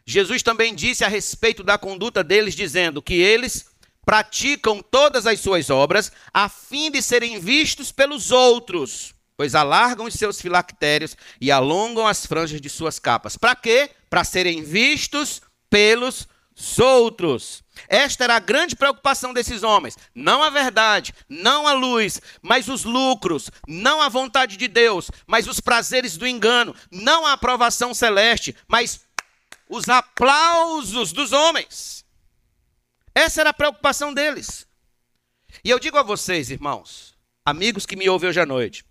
[0.05, 3.70] Jesus também disse a respeito da conduta deles, dizendo que eles
[4.05, 10.13] praticam todas as suas obras, a fim de serem vistos pelos outros, pois alargam os
[10.13, 13.37] seus filactérios e alongam as franjas de suas capas.
[13.37, 13.89] Para quê?
[14.09, 16.27] Para serem vistos pelos
[16.79, 17.63] outros.
[17.87, 19.97] Esta era a grande preocupação desses homens.
[20.13, 25.47] Não a verdade, não a luz, mas os lucros, não a vontade de Deus, mas
[25.47, 29.01] os prazeres do engano, não a aprovação celeste, mas
[29.69, 32.00] os aplausos dos homens.
[33.13, 34.67] Essa era a preocupação deles.
[35.63, 37.13] E eu digo a vocês, irmãos,
[37.45, 38.85] amigos que me ouvem hoje à noite,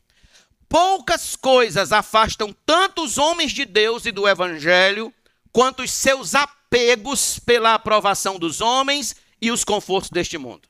[0.68, 5.12] poucas coisas afastam tanto os homens de Deus e do Evangelho
[5.52, 10.68] quanto os seus apegos pela aprovação dos homens e os confortos deste mundo.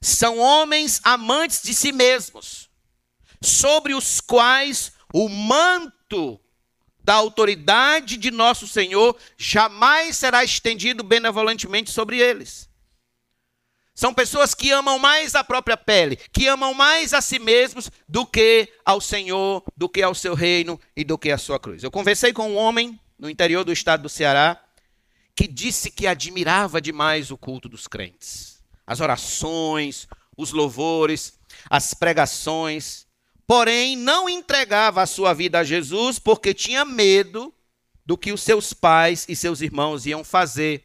[0.00, 2.68] São homens amantes de si mesmos,
[3.42, 6.38] sobre os quais o manto
[7.06, 12.68] da autoridade de nosso Senhor jamais será estendido benevolentemente sobre eles.
[13.94, 18.26] São pessoas que amam mais a própria pele, que amam mais a si mesmos do
[18.26, 21.84] que ao Senhor, do que ao seu reino e do que à sua cruz.
[21.84, 24.60] Eu conversei com um homem no interior do estado do Ceará
[25.36, 28.60] que disse que admirava demais o culto dos crentes.
[28.84, 31.38] As orações, os louvores,
[31.70, 33.05] as pregações,
[33.46, 37.54] porém não entregava a sua vida a Jesus porque tinha medo
[38.04, 40.84] do que os seus pais e seus irmãos iam fazer.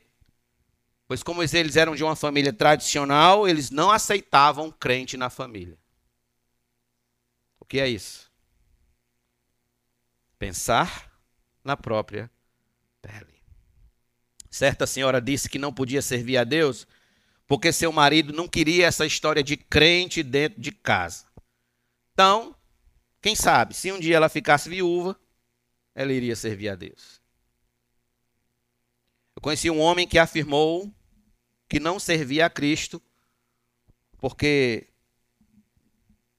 [1.07, 5.77] Pois, como eles eram de uma família tradicional, eles não aceitavam crente na família.
[7.59, 8.31] O que é isso?
[10.39, 11.11] Pensar
[11.63, 12.31] na própria
[13.01, 13.41] pele.
[14.49, 16.87] Certa senhora disse que não podia servir a Deus
[17.47, 21.25] porque seu marido não queria essa história de crente dentro de casa.
[22.21, 22.55] Então,
[23.19, 25.19] quem sabe, se um dia ela ficasse viúva,
[25.95, 27.19] ela iria servir a Deus.
[29.35, 30.93] Eu conheci um homem que afirmou
[31.67, 33.01] que não servia a Cristo
[34.19, 34.87] porque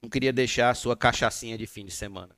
[0.01, 2.33] não queria deixar a sua cachaçinha de fim de semana.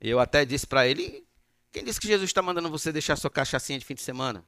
[0.00, 1.28] Eu até disse para ele:
[1.70, 4.42] quem disse que Jesus está mandando você deixar sua cachaçinha de fim de semana?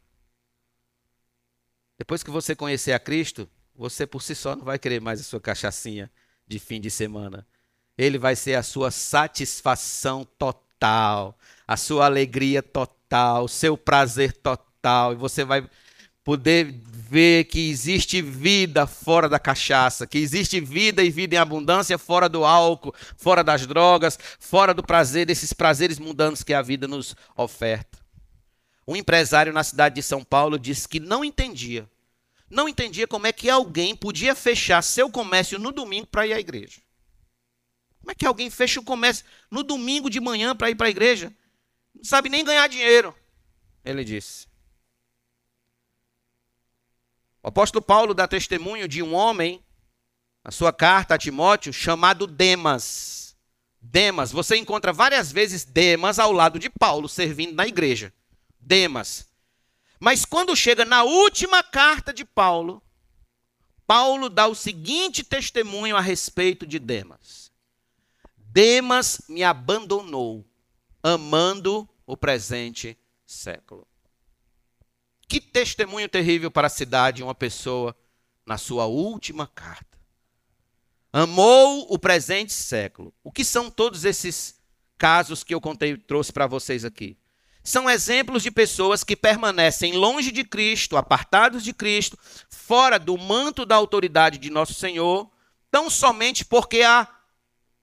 [1.98, 3.46] Depois que você conhecer a Cristo,
[3.80, 6.10] você por si só não vai querer mais a sua cachaçinha
[6.46, 7.46] de fim de semana.
[7.96, 11.34] Ele vai ser a sua satisfação total,
[11.66, 15.14] a sua alegria total, o seu prazer total.
[15.14, 15.66] E você vai
[16.22, 21.96] poder ver que existe vida fora da cachaça, que existe vida e vida em abundância
[21.96, 26.86] fora do álcool, fora das drogas, fora do prazer, desses prazeres mundanos que a vida
[26.86, 27.98] nos oferta.
[28.86, 31.88] Um empresário na cidade de São Paulo disse que não entendia,
[32.50, 36.40] não entendia como é que alguém podia fechar seu comércio no domingo para ir à
[36.40, 36.82] igreja.
[38.00, 40.90] Como é que alguém fecha o comércio no domingo de manhã para ir para a
[40.90, 41.32] igreja?
[41.94, 43.14] Não sabe nem ganhar dinheiro,
[43.84, 44.48] ele disse.
[47.42, 49.64] O apóstolo Paulo dá testemunho de um homem,
[50.44, 53.36] na sua carta a Timóteo, chamado Demas.
[53.80, 58.12] Demas, você encontra várias vezes Demas ao lado de Paulo, servindo na igreja.
[58.58, 59.29] Demas.
[60.00, 62.82] Mas quando chega na última carta de Paulo,
[63.86, 67.52] Paulo dá o seguinte testemunho a respeito de Demas:
[68.34, 70.48] Demas me abandonou,
[71.02, 73.86] amando o presente século.
[75.28, 77.94] Que testemunho terrível para a cidade, uma pessoa
[78.46, 79.98] na sua última carta.
[81.12, 83.12] Amou o presente século.
[83.22, 84.60] O que são todos esses
[84.96, 87.19] casos que eu contei trouxe para vocês aqui?
[87.62, 93.66] São exemplos de pessoas que permanecem longe de Cristo, apartados de Cristo, fora do manto
[93.66, 95.30] da autoridade de nosso Senhor,
[95.70, 97.06] tão somente porque há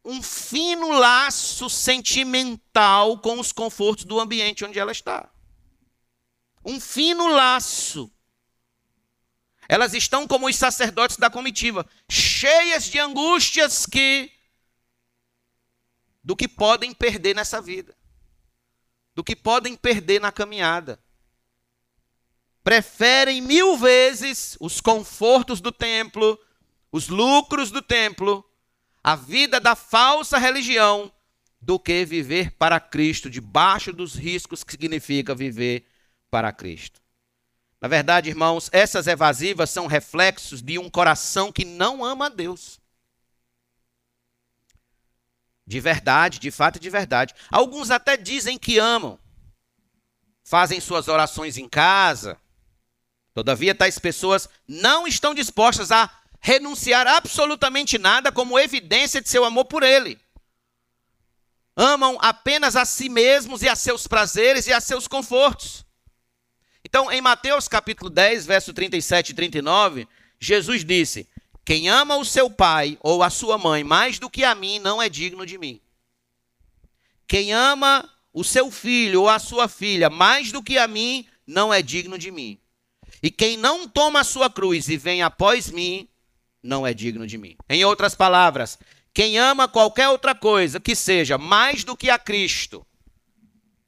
[0.04, 5.30] um fino laço sentimental com os confortos do ambiente onde ela está
[6.68, 8.12] um fino laço.
[9.70, 14.32] Elas estão como os sacerdotes da comitiva, cheias de angústias que
[16.22, 17.96] do que podem perder nessa vida,
[19.18, 21.00] do que podem perder na caminhada.
[22.64, 26.40] Preferem mil vezes os confortos do templo,
[26.92, 28.48] os lucros do templo,
[29.04, 31.12] a vida da falsa religião,
[31.60, 35.88] do que viver para Cristo, debaixo dos riscos que significa viver
[36.30, 37.02] para Cristo.
[37.82, 42.80] Na verdade, irmãos, essas evasivas são reflexos de um coração que não ama a Deus.
[45.68, 47.36] De verdade, de fato e de verdade.
[47.52, 49.20] Alguns até dizem que amam,
[50.42, 52.40] fazem suas orações em casa.
[53.34, 56.10] Todavia, tais pessoas não estão dispostas a
[56.40, 60.18] renunciar absolutamente nada como evidência de seu amor por Ele.
[61.76, 65.86] Amam apenas a si mesmos e a seus prazeres e a seus confortos.
[66.84, 70.08] Então, em Mateus capítulo 10, verso 37 e 39,
[70.40, 71.30] Jesus disse:
[71.68, 75.02] Quem ama o seu pai ou a sua mãe mais do que a mim não
[75.02, 75.82] é digno de mim.
[77.28, 81.74] Quem ama o seu filho ou a sua filha mais do que a mim não
[81.74, 82.58] é digno de mim.
[83.22, 86.08] E quem não toma a sua cruz e vem após mim
[86.64, 87.58] não é digno de mim.
[87.68, 88.80] Em outras palavras,
[89.14, 92.87] quem ama qualquer outra coisa que seja mais do que a Cristo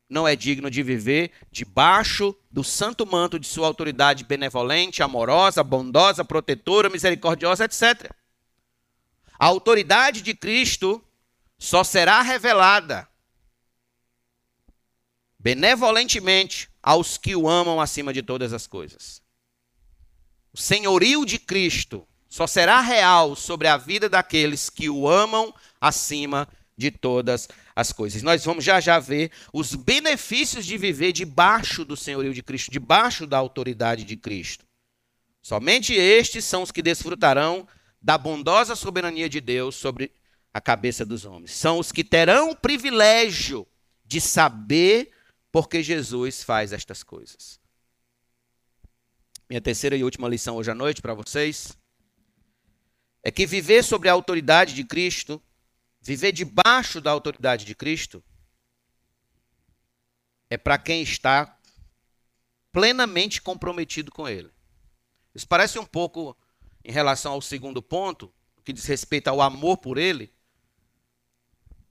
[0.10, 6.26] não é digno de viver debaixo do santo manto de sua autoridade benevolente, amorosa, bondosa,
[6.26, 8.12] protetora, misericordiosa, etc.
[9.38, 11.03] A autoridade de Cristo
[11.57, 13.07] só será revelada
[15.38, 19.22] benevolentemente aos que o amam acima de todas as coisas.
[20.51, 26.47] O senhorio de Cristo só será real sobre a vida daqueles que o amam acima
[26.76, 27.47] de todas
[27.80, 28.21] as coisas.
[28.21, 33.25] Nós vamos já já ver os benefícios de viver debaixo do senhorio de Cristo, debaixo
[33.25, 34.65] da autoridade de Cristo.
[35.41, 37.67] Somente estes são os que desfrutarão
[38.01, 40.11] da bondosa soberania de Deus sobre
[40.53, 41.51] a cabeça dos homens.
[41.51, 43.65] São os que terão o privilégio
[44.05, 45.11] de saber
[45.51, 47.59] porque Jesus faz estas coisas.
[49.49, 51.77] Minha terceira e última lição hoje à noite para vocês
[53.23, 55.41] é que viver sobre a autoridade de Cristo,
[56.10, 58.24] viver debaixo da autoridade de Cristo,
[60.49, 61.55] é para quem está
[62.72, 64.51] plenamente comprometido com Ele.
[65.36, 66.36] Isso parece um pouco
[66.84, 68.34] em relação ao segundo ponto,
[68.66, 70.34] que diz respeito ao amor por Ele,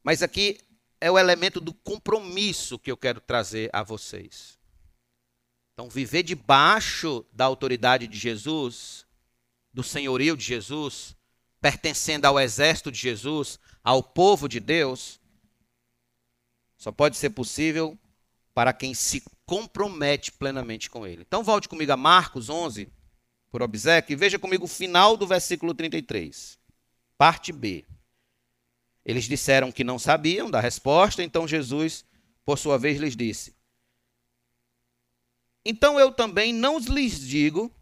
[0.03, 0.59] mas aqui
[1.01, 4.59] é o elemento do compromisso que eu quero trazer a vocês.
[5.75, 9.07] Então, viver debaixo da autoridade de Jesus,
[9.73, 11.16] do senhorio de Jesus,
[11.61, 13.59] pertencendo ao exército de Jesus,
[13.89, 15.18] ao povo de Deus,
[16.76, 17.99] só pode ser possível
[18.53, 21.22] para quem se compromete plenamente com ele.
[21.22, 22.93] Então, volte comigo a Marcos 11,
[23.51, 26.59] por obséquio, e veja comigo o final do versículo 33,
[27.16, 27.86] parte B.
[29.07, 32.05] Eles disseram que não sabiam da resposta, então Jesus,
[32.45, 33.57] por sua vez, lhes disse:
[35.64, 37.74] Então eu também não lhes digo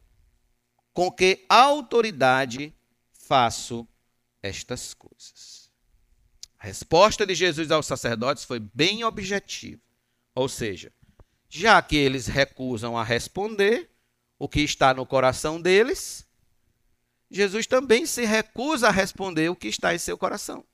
[0.92, 2.72] com que autoridade
[3.10, 3.84] faço
[4.40, 5.55] estas coisas.
[6.66, 9.80] Resposta de Jesus aos sacerdotes foi bem objetiva.
[10.34, 10.92] Ou seja,
[11.48, 13.88] já que eles recusam a responder
[14.36, 16.26] o que está no coração deles,
[17.30, 20.64] Jesus também se recusa a responder o que está em seu coração.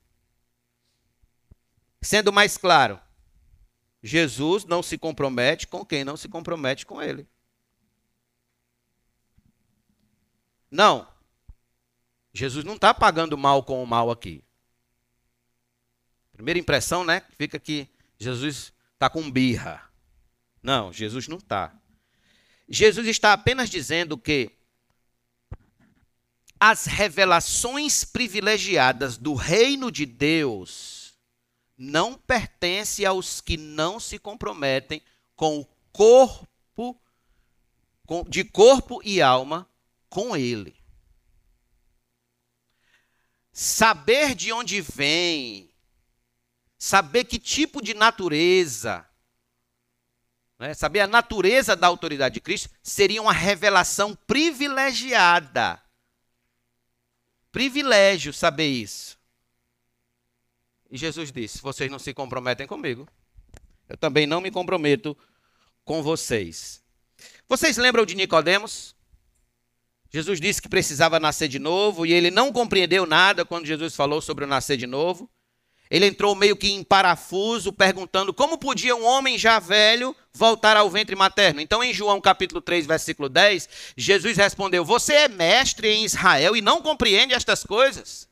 [2.01, 2.99] Sendo mais claro,
[4.03, 7.29] Jesus não se compromete com quem não se compromete com ele.
[10.71, 11.07] Não.
[12.33, 14.43] Jesus não está pagando mal com o mal aqui.
[16.43, 17.23] Primeira impressão, né?
[17.39, 17.87] Fica que
[18.19, 19.89] Jesus está com birra.
[20.61, 21.73] Não, Jesus não está.
[22.69, 24.51] Jesus está apenas dizendo que
[26.59, 31.15] as revelações privilegiadas do reino de Deus
[31.79, 35.01] não pertence aos que não se comprometem
[35.37, 37.01] com o corpo,
[38.05, 39.71] com, de corpo e alma
[40.11, 40.75] com Ele.
[43.53, 45.72] Saber de onde vem,
[46.83, 49.07] saber que tipo de natureza,
[50.59, 55.81] né, saber a natureza da autoridade de Cristo, seria uma revelação privilegiada.
[57.53, 59.17] Privilégio saber isso.
[60.91, 63.09] E Jesus disse: Vocês não se comprometem comigo,
[63.89, 65.17] eu também não me comprometo
[65.85, 66.83] com vocês.
[67.49, 68.97] Vocês lembram de Nicodemos?
[70.11, 74.21] Jesus disse que precisava nascer de novo e ele não compreendeu nada quando Jesus falou
[74.21, 75.31] sobre o nascer de novo.
[75.93, 80.89] Ele entrou meio que em parafuso, perguntando como podia um homem já velho voltar ao
[80.89, 81.61] ventre materno.
[81.61, 86.63] Então, em João capítulo 3, versículo 10, Jesus respondeu: Você é mestre em Israel e
[86.63, 88.27] não compreende estas coisas?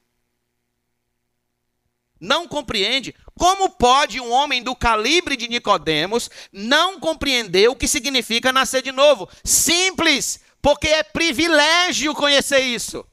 [2.19, 3.15] não compreende.
[3.35, 8.93] Como pode um homem do calibre de Nicodemos não compreender o que significa nascer de
[8.93, 9.27] novo?
[9.43, 13.07] Simples, porque é privilégio conhecer isso.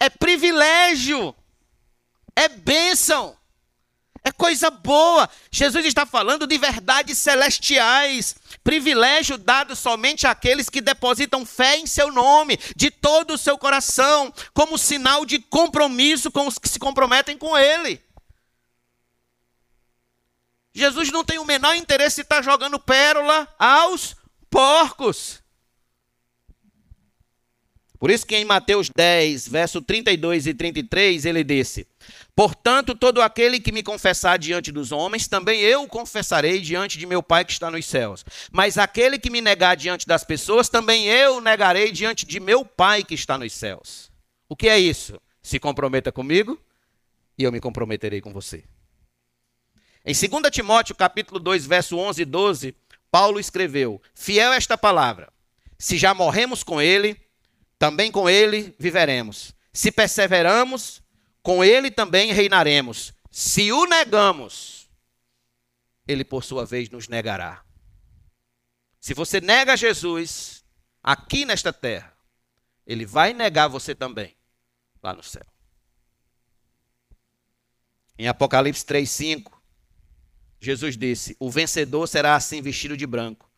[0.00, 1.34] É privilégio.
[2.34, 3.36] É bênção.
[4.24, 5.28] É coisa boa.
[5.50, 8.36] Jesus está falando de verdades celestiais.
[8.62, 14.32] Privilégio dado somente àqueles que depositam fé em seu nome, de todo o seu coração,
[14.54, 18.00] como sinal de compromisso com os que se comprometem com Ele.
[20.72, 24.16] Jesus não tem o menor interesse em estar jogando pérola aos
[24.48, 25.42] porcos.
[27.98, 31.86] Por isso que em Mateus 10, verso 32 e 33, ele disse:
[32.34, 37.06] Portanto, todo aquele que me confessar diante dos homens, também eu o confessarei diante de
[37.06, 38.24] meu Pai que está nos céus.
[38.50, 42.64] Mas aquele que me negar diante das pessoas, também eu o negarei diante de meu
[42.64, 44.10] Pai que está nos céus.
[44.48, 45.20] O que é isso?
[45.42, 46.58] Se comprometa comigo
[47.36, 48.64] e eu me comprometerei com você.
[50.04, 52.74] Em 2 Timóteo, capítulo 2, verso 11 e 12,
[53.10, 55.30] Paulo escreveu: Fiel esta palavra,
[55.78, 57.16] se já morremos com ele,
[57.78, 59.54] também com ele viveremos.
[59.72, 61.01] Se perseveramos,
[61.42, 63.12] com ele também reinaremos.
[63.30, 64.88] Se o negamos,
[66.06, 67.64] ele por sua vez nos negará.
[69.00, 70.64] Se você nega Jesus
[71.02, 72.16] aqui nesta terra,
[72.86, 74.36] ele vai negar você também
[75.02, 75.46] lá no céu.
[78.18, 79.60] Em Apocalipse 3:5,
[80.60, 83.50] Jesus disse: "O vencedor será assim vestido de branco.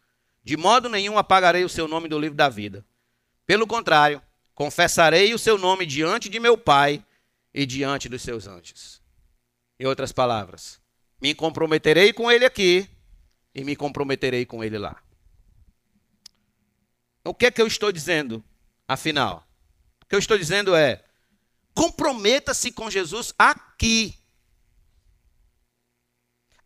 [0.43, 2.85] De modo nenhum apagarei o seu nome do livro da vida.
[3.47, 4.23] Pelo contrário,
[4.55, 7.05] confessarei o seu nome diante de meu Pai
[7.55, 9.01] e diante dos seus anjos.
[9.79, 10.81] Em outras palavras,
[11.21, 12.89] me comprometerei com ele aqui
[13.55, 15.01] e me comprometerei com ele lá.
[17.25, 18.45] O que é que eu estou dizendo
[18.87, 19.47] afinal?
[20.03, 21.03] O que eu estou dizendo é:
[21.75, 24.15] comprometa-se com Jesus aqui.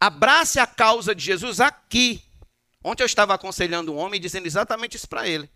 [0.01, 2.23] Abrace a causa de Jesus aqui.
[2.83, 5.51] Ontem eu estava aconselhando um homem dizendo exatamente isso para ele.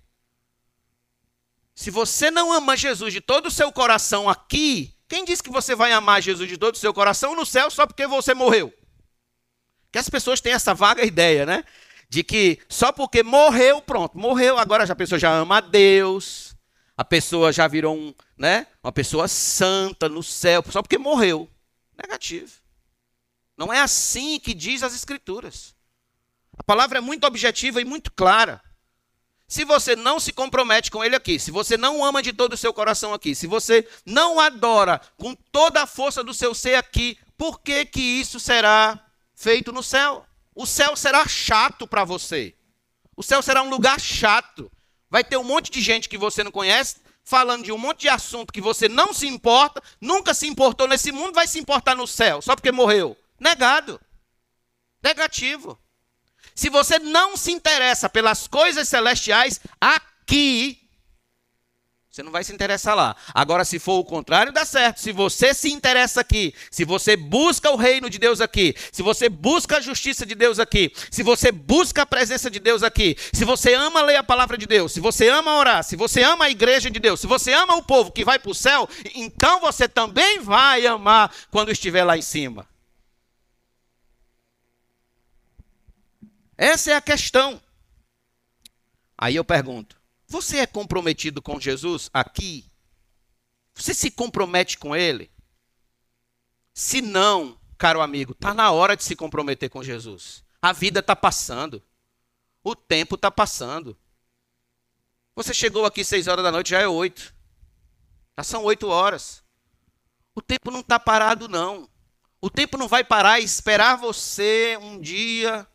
[1.75, 5.75] Se você não ama Jesus de todo o seu coração aqui, quem diz que você
[5.75, 8.73] vai amar Jesus de todo o seu coração no céu só porque você morreu?
[9.93, 11.65] Que as pessoas têm essa vaga ideia, né?
[12.09, 16.57] De que só porque morreu, pronto, morreu, agora a pessoa já ama a Deus,
[16.97, 21.47] a pessoa já virou um, né, uma pessoa santa no céu, só porque morreu.
[22.03, 22.51] Negativo.
[23.55, 25.75] Não é assim que diz as Escrituras.
[26.57, 28.63] A palavra é muito objetiva e muito clara.
[29.53, 32.57] Se você não se compromete com ele aqui, se você não ama de todo o
[32.57, 37.19] seu coração aqui, se você não adora com toda a força do seu ser aqui,
[37.37, 38.99] por que que isso será
[39.35, 40.25] feito no céu?
[40.55, 42.55] O céu será chato para você.
[43.15, 44.73] O céu será um lugar chato.
[45.11, 48.09] Vai ter um monte de gente que você não conhece, falando de um monte de
[48.09, 52.07] assunto que você não se importa, nunca se importou nesse mundo, vai se importar no
[52.07, 53.15] céu, só porque morreu.
[53.39, 54.01] Negado.
[55.05, 55.79] Negativo.
[56.55, 60.83] Se você não se interessa pelas coisas celestiais aqui,
[62.13, 63.17] você não vai se interessar lá.
[63.33, 65.01] Agora, se for o contrário, dá certo.
[65.01, 69.31] Se você se interessa aqui, se você busca o reino de Deus aqui, se você
[69.31, 73.47] busca a justiça de Deus aqui, se você busca a presença de Deus aqui, se
[73.47, 76.51] você ama ler a palavra de Deus, se você ama orar, se você ama a
[76.51, 79.89] igreja de Deus, se você ama o povo que vai para o céu, então você
[79.89, 82.69] também vai amar quando estiver lá em cima.
[86.57, 87.61] Essa é a questão.
[89.17, 92.71] Aí eu pergunto: você é comprometido com Jesus aqui?
[93.75, 95.31] Você se compromete com Ele?
[96.75, 100.43] Se não, caro amigo, está na hora de se comprometer com Jesus.
[100.61, 101.83] A vida está passando.
[102.65, 103.97] O tempo está passando.
[105.35, 107.35] Você chegou aqui seis horas da noite, já é oito.
[108.39, 109.43] Já são oito horas.
[110.35, 111.89] O tempo não está parado, não.
[112.41, 115.67] O tempo não vai parar e esperar você um dia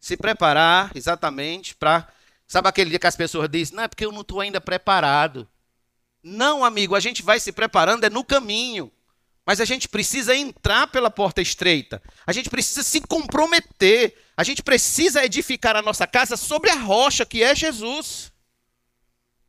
[0.00, 2.08] se preparar exatamente para.
[2.48, 5.48] Sabe aquele dia que as pessoas dizem, não é porque eu não estou ainda preparado.
[6.22, 8.90] Não, amigo, a gente vai se preparando, é no caminho.
[9.46, 12.02] Mas a gente precisa entrar pela porta estreita.
[12.26, 14.16] A gente precisa se comprometer.
[14.36, 18.32] A gente precisa edificar a nossa casa sobre a rocha que é Jesus.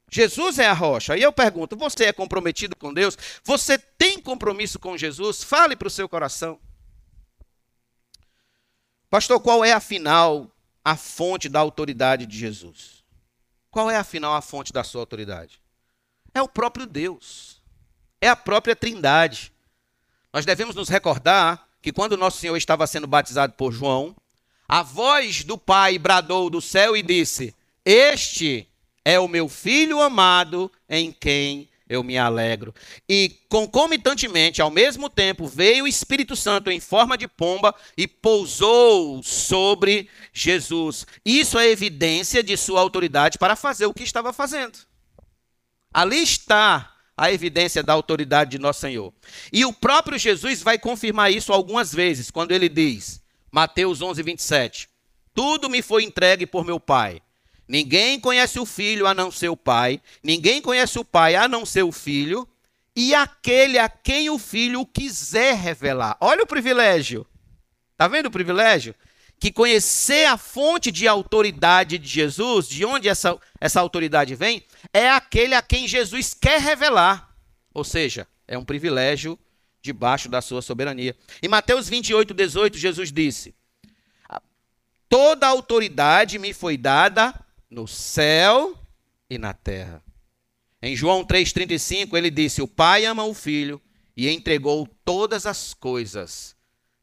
[0.10, 1.18] Jesus é a rocha.
[1.18, 3.18] E eu pergunto: você é comprometido com Deus?
[3.43, 5.43] Você tem compromisso com Jesus?
[5.43, 6.60] Fale para o seu coração.
[9.12, 10.49] Pastor, qual é afinal
[10.86, 13.03] a fonte da autoridade de Jesus?
[13.70, 15.62] Qual é afinal a fonte da sua autoridade?
[16.34, 17.62] É o próprio Deus.
[18.22, 19.51] É a própria Trindade.
[20.32, 24.16] Nós devemos nos recordar que quando nosso Senhor estava sendo batizado por João,
[24.66, 27.53] a voz do Pai bradou do céu e disse:
[27.84, 28.66] Este
[29.03, 32.73] é o meu filho amado em quem eu me alegro.
[33.07, 39.21] E concomitantemente, ao mesmo tempo, veio o Espírito Santo em forma de pomba e pousou
[39.21, 41.05] sobre Jesus.
[41.25, 44.79] Isso é evidência de sua autoridade para fazer o que estava fazendo.
[45.93, 49.13] Ali está a evidência da autoridade de nosso Senhor.
[49.51, 53.21] E o próprio Jesus vai confirmar isso algumas vezes, quando ele diz,
[53.51, 54.89] Mateus 11, 27,
[55.33, 57.21] Tudo me foi entregue por meu Pai.
[57.72, 61.65] Ninguém conhece o filho a não ser o pai, ninguém conhece o pai a não
[61.65, 62.45] ser o filho,
[62.93, 66.17] e aquele a quem o filho quiser revelar.
[66.19, 67.26] Olha o privilégio.
[67.93, 68.93] Está vendo o privilégio?
[69.39, 75.09] Que conhecer a fonte de autoridade de Jesus, de onde essa, essa autoridade vem, é
[75.09, 77.34] aquele a quem Jesus quer revelar.
[77.74, 79.39] Ou seja, é um privilégio
[79.82, 81.15] debaixo da sua soberania.
[81.41, 83.55] Em Mateus 28, 18, Jesus disse:
[85.07, 87.34] Toda autoridade me foi dada
[87.72, 88.78] no céu
[89.30, 90.03] e na terra.
[90.82, 93.82] Em João 3,35, ele disse: O Pai ama o Filho
[94.15, 96.55] e entregou todas as coisas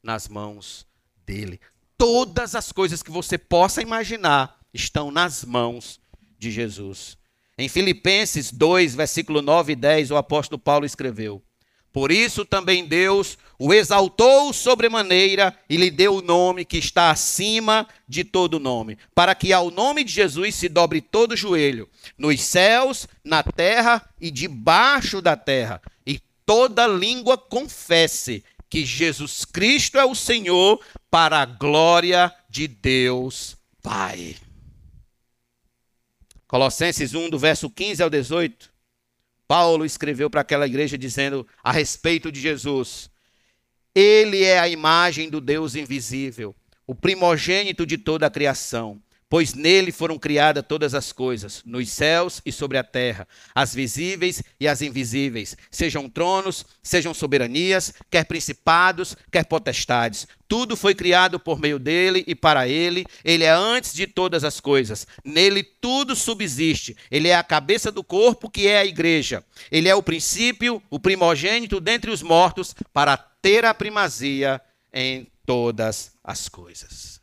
[0.03, 0.85] nas mãos
[1.25, 1.59] dele.
[1.97, 5.99] Todas as coisas que você possa imaginar estão nas mãos
[6.37, 7.17] de Jesus.
[7.57, 11.43] Em Filipenses 2, versículo 9 e 10, o apóstolo Paulo escreveu:
[11.91, 17.87] por isso também Deus o exaltou sobremaneira e lhe deu o nome que está acima
[18.07, 23.07] de todo nome, para que ao nome de Jesus se dobre todo joelho, nos céus,
[23.23, 30.15] na terra e debaixo da terra, e toda língua confesse que Jesus Cristo é o
[30.15, 30.79] Senhor,
[31.09, 34.35] para a glória de Deus Pai.
[36.47, 38.68] Colossenses 1, do verso 15 ao 18.
[39.49, 43.09] Paulo escreveu para aquela igreja dizendo a respeito de Jesus:
[43.95, 49.01] Ele é a imagem do Deus invisível, o primogênito de toda a criação.
[49.29, 54.41] Pois nele foram criadas todas as coisas, nos céus e sobre a terra, as visíveis
[54.59, 60.27] e as invisíveis, sejam tronos, sejam soberanias, quer principados, quer potestades.
[60.47, 63.05] Tudo foi criado por meio dele e para ele.
[63.23, 65.05] Ele é antes de todas as coisas.
[65.23, 66.97] Nele tudo subsiste.
[67.11, 69.43] Ele é a cabeça do corpo, que é a igreja.
[69.71, 74.59] Ele é o princípio, o primogênito dentre os mortos, para ter a primazia
[74.91, 77.18] em todas as coisas.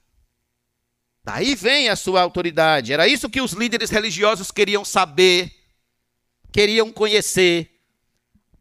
[1.27, 2.93] Daí vem a sua autoridade.
[2.93, 5.53] Era isso que os líderes religiosos queriam saber,
[6.53, 7.83] queriam conhecer,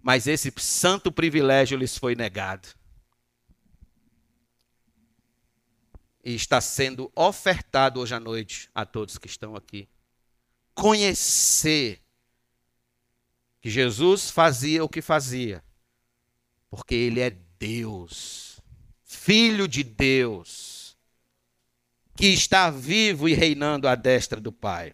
[0.01, 2.67] mas esse santo privilégio lhes foi negado.
[6.23, 9.87] E está sendo ofertado hoje à noite a todos que estão aqui.
[10.73, 12.01] Conhecer
[13.61, 15.63] que Jesus fazia o que fazia,
[16.71, 18.59] porque Ele é Deus,
[19.03, 20.74] Filho de Deus
[22.15, 24.93] que está vivo e reinando à destra do Pai.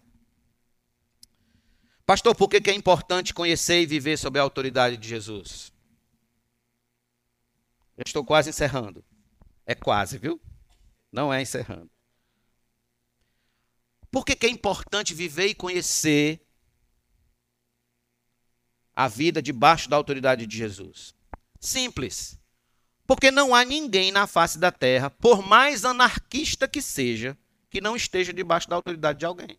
[2.04, 5.72] Pastor, por que é importante conhecer e viver sob a autoridade de Jesus?
[7.96, 9.04] Eu estou quase encerrando.
[9.64, 10.40] É quase, viu?
[11.12, 11.90] Não é encerrando.
[14.10, 16.44] Por que é importante viver e conhecer
[18.94, 21.14] a vida debaixo da autoridade de Jesus?
[21.60, 22.38] Simples.
[23.12, 27.36] Porque não há ninguém na face da terra, por mais anarquista que seja,
[27.68, 29.58] que não esteja debaixo da autoridade de alguém.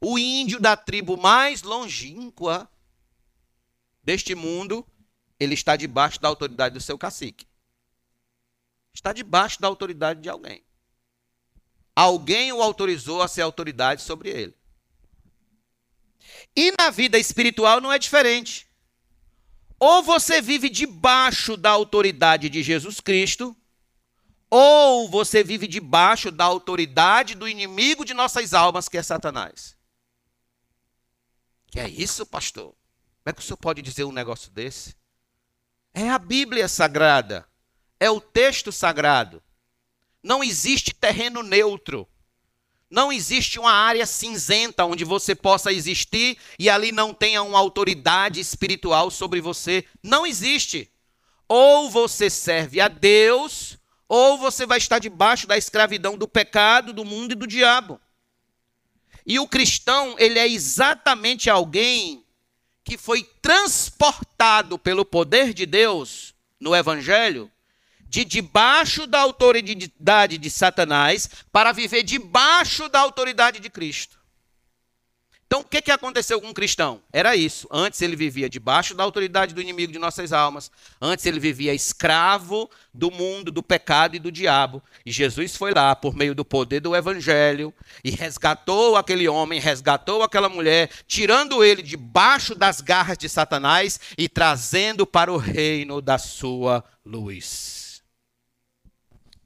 [0.00, 2.68] O índio da tribo mais longínqua
[4.02, 4.84] deste mundo,
[5.38, 7.46] ele está debaixo da autoridade do seu cacique.
[8.92, 10.64] Está debaixo da autoridade de alguém.
[11.94, 14.56] Alguém o autorizou a ser autoridade sobre ele.
[16.56, 18.66] E na vida espiritual não é diferente.
[19.78, 23.56] Ou você vive debaixo da autoridade de Jesus Cristo,
[24.50, 29.76] ou você vive debaixo da autoridade do inimigo de nossas almas, que é Satanás.
[31.66, 32.66] Que é isso, pastor?
[32.66, 34.94] Como é que o senhor pode dizer um negócio desse?
[35.92, 37.46] É a Bíblia sagrada,
[37.98, 39.42] é o texto sagrado.
[40.22, 42.08] Não existe terreno neutro.
[42.88, 48.38] Não existe uma área cinzenta onde você possa existir e ali não tenha uma autoridade
[48.38, 49.84] espiritual sobre você.
[50.02, 50.88] Não existe.
[51.48, 53.76] Ou você serve a Deus,
[54.08, 58.00] ou você vai estar debaixo da escravidão do pecado, do mundo e do diabo.
[59.24, 62.24] E o cristão, ele é exatamente alguém
[62.84, 67.50] que foi transportado pelo poder de Deus no evangelho
[68.08, 74.16] de debaixo da autoridade de Satanás para viver debaixo da autoridade de Cristo.
[75.46, 77.00] Então, o que, que aconteceu com o cristão?
[77.12, 77.68] Era isso.
[77.70, 80.72] Antes ele vivia debaixo da autoridade do inimigo de nossas almas.
[81.00, 84.82] Antes ele vivia escravo do mundo, do pecado e do diabo.
[85.04, 90.24] E Jesus foi lá, por meio do poder do evangelho, e resgatou aquele homem, resgatou
[90.24, 96.18] aquela mulher, tirando ele debaixo das garras de Satanás e trazendo para o reino da
[96.18, 97.85] sua luz.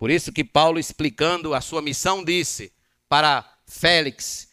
[0.01, 2.73] Por isso que Paulo, explicando a sua missão, disse
[3.07, 4.49] para Félix,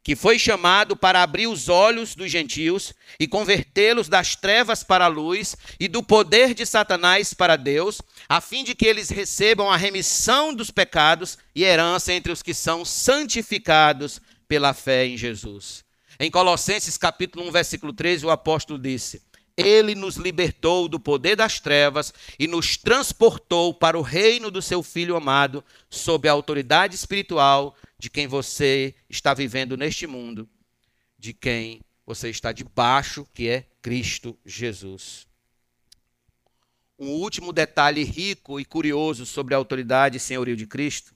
[0.00, 5.08] que foi chamado para abrir os olhos dos gentios e convertê-los das trevas para a
[5.08, 9.76] luz e do poder de Satanás para Deus, a fim de que eles recebam a
[9.76, 15.84] remissão dos pecados e herança entre os que são santificados pela fé em Jesus.
[16.16, 19.20] Em Colossenses capítulo 1, versículo 13, o apóstolo disse:
[19.56, 24.82] ele nos libertou do poder das trevas e nos transportou para o reino do seu
[24.82, 30.48] Filho amado, sob a autoridade espiritual de quem você está vivendo neste mundo,
[31.18, 35.26] de quem você está debaixo, que é Cristo Jesus.
[36.98, 41.14] Um último detalhe rico e curioso sobre a autoridade e senhorio de Cristo,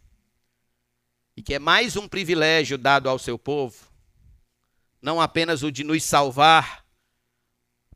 [1.37, 3.77] e que é mais um privilégio dado ao seu povo,
[5.03, 6.86] não apenas o de nos salvar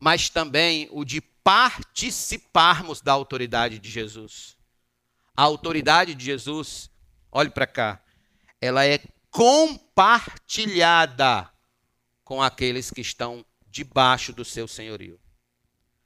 [0.01, 4.57] mas também o de participarmos da autoridade de Jesus.
[5.37, 6.89] A autoridade de Jesus,
[7.31, 8.03] olhe para cá,
[8.61, 8.99] ela é
[9.31, 11.51] compartilhada
[12.25, 15.21] com aqueles que estão debaixo do seu senhorio.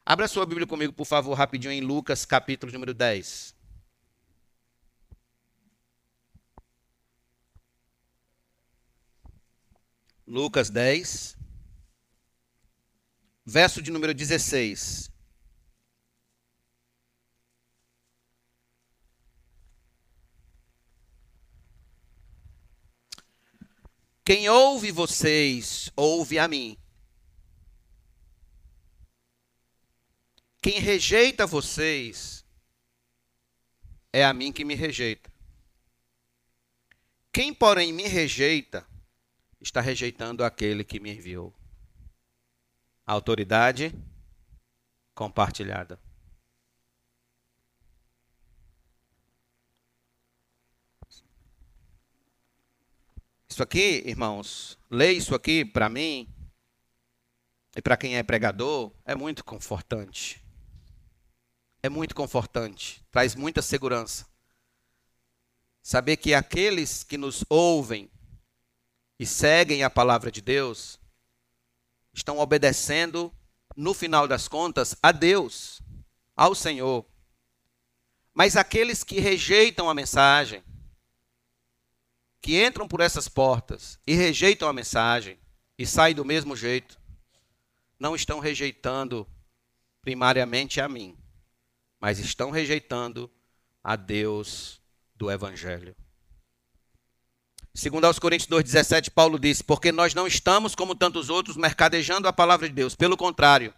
[0.05, 3.55] Abra sua Bíblia comigo, por favor, rapidinho em Lucas, capítulo número 10.
[10.27, 11.44] Lucas 10
[13.45, 15.13] verso de número 16.
[24.25, 26.79] Quem ouve vocês, ouve a mim.
[30.63, 32.43] Quem rejeita vocês,
[34.11, 35.31] é a mim que me rejeita.
[37.31, 38.89] Quem, porém, me rejeita,
[39.61, 41.55] está rejeitando aquele que me enviou.
[43.07, 43.95] Autoridade
[45.15, 45.99] compartilhada.
[53.49, 56.29] Isso aqui, irmãos, ler isso aqui para mim
[57.77, 60.43] e para quem é pregador é muito confortante.
[61.81, 64.27] É muito confortante, traz muita segurança.
[65.83, 68.11] Saber que aqueles que nos ouvem
[69.21, 70.99] e seguem a palavra de Deus
[72.15, 73.35] estão obedecendo,
[73.77, 75.83] no final das contas, a Deus,
[76.37, 77.05] ao Senhor.
[78.33, 80.63] Mas aqueles que rejeitam a mensagem,
[82.41, 85.39] que entram por essas portas e rejeitam a mensagem
[85.79, 87.01] e saem do mesmo jeito,
[87.99, 89.27] não estão rejeitando
[90.03, 91.17] primariamente a mim,
[91.99, 93.31] mas estão rejeitando
[93.83, 94.81] a Deus
[95.17, 95.97] do Evangelho.
[97.77, 102.33] Segundo aos Coríntios 2,17, Paulo disse, porque nós não estamos, como tantos outros, mercadejando a
[102.33, 102.95] palavra de Deus.
[102.95, 103.75] Pelo contrário,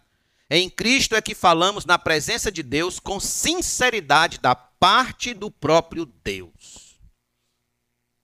[0.49, 6.05] em Cristo é que falamos na presença de Deus com sinceridade da parte do próprio
[6.05, 6.99] Deus.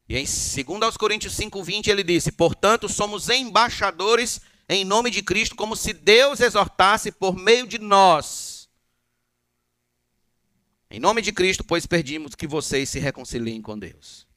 [0.07, 5.55] E em 2 aos Coríntios 5:20 ele disse: "Portanto, somos embaixadores em nome de Cristo,
[5.55, 8.69] como se Deus exortasse por meio de nós.
[10.89, 14.31] Em nome de Cristo, pois pedimos que vocês se reconciliem com Deus."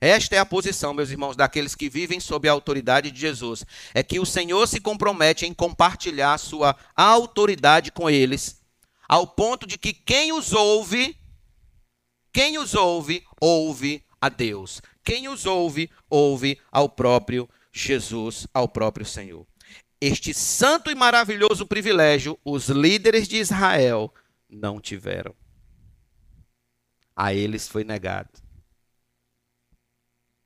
[0.00, 3.64] Esta é a posição, meus irmãos, daqueles que vivem sob a autoridade de Jesus.
[3.94, 8.60] É que o Senhor se compromete em compartilhar sua autoridade com eles,
[9.08, 11.16] ao ponto de que quem os ouve,
[12.32, 14.82] quem os ouve, ouve a Deus.
[15.04, 19.46] Quem os ouve, ouve ao próprio Jesus, ao próprio Senhor.
[20.00, 24.12] Este santo e maravilhoso privilégio, os líderes de Israel
[24.48, 25.34] não tiveram.
[27.16, 28.43] A eles foi negado.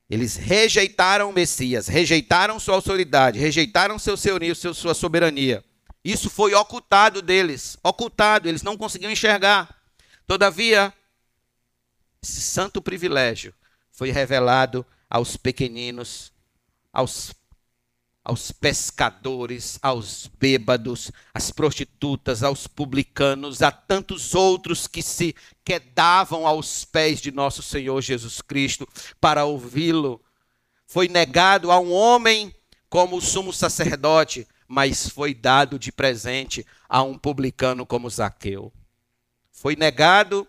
[0.08, 5.62] Eles rejeitaram o Messias, rejeitaram sua autoridade, rejeitaram seu senhorio, sua soberania.
[6.02, 9.68] Isso foi ocultado deles, ocultado, eles não conseguiam enxergar.
[10.26, 10.92] Todavia,
[12.22, 13.52] esse santo privilégio
[13.92, 16.32] foi revelado aos pequeninos,
[16.92, 17.32] aos,
[18.28, 26.84] aos pescadores, aos bêbados, às prostitutas, aos publicanos, a tantos outros que se quedavam aos
[26.84, 28.86] pés de nosso Senhor Jesus Cristo
[29.18, 30.20] para ouvi-lo.
[30.86, 32.54] Foi negado a um homem
[32.90, 38.70] como o sumo sacerdote, mas foi dado de presente a um publicano como Zaqueu.
[39.50, 40.46] Foi negado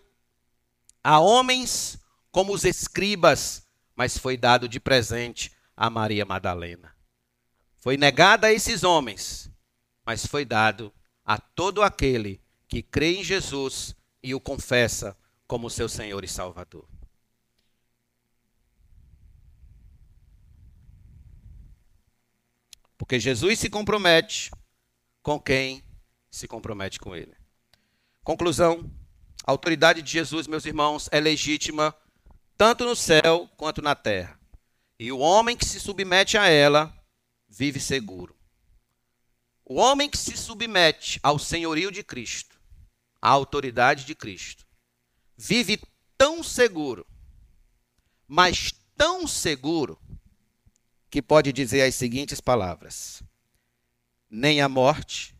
[1.02, 1.98] a homens
[2.30, 3.66] como os escribas,
[3.96, 6.99] mas foi dado de presente a Maria Madalena.
[7.80, 9.50] Foi negada a esses homens,
[10.04, 10.92] mas foi dado
[11.24, 15.16] a todo aquele que crê em Jesus e o confessa
[15.46, 16.86] como seu Senhor e Salvador.
[22.98, 24.50] Porque Jesus se compromete
[25.22, 25.82] com quem
[26.30, 27.34] se compromete com ele.
[28.22, 28.90] Conclusão:
[29.46, 31.96] a autoridade de Jesus, meus irmãos, é legítima
[32.58, 34.38] tanto no céu quanto na terra.
[34.98, 36.94] E o homem que se submete a ela
[37.50, 38.36] vive seguro.
[39.64, 42.58] O homem que se submete ao senhorio de Cristo,
[43.20, 44.66] à autoridade de Cristo,
[45.36, 45.80] vive
[46.16, 47.06] tão seguro,
[48.26, 50.00] mas tão seguro,
[51.10, 53.22] que pode dizer as seguintes palavras:
[54.30, 55.34] Nem a morte,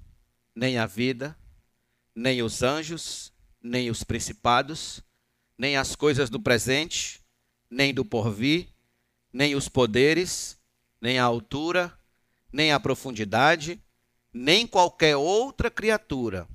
[0.54, 1.38] nem a vida,
[2.14, 3.32] nem os anjos,
[3.62, 5.00] nem os principados,
[5.56, 7.20] nem as coisas do presente,
[7.70, 8.68] nem do porvir,
[9.32, 10.58] nem os poderes,
[11.00, 11.96] nem a altura,
[12.52, 13.82] nem a profundidade,
[14.32, 16.48] nem qualquer outra criatura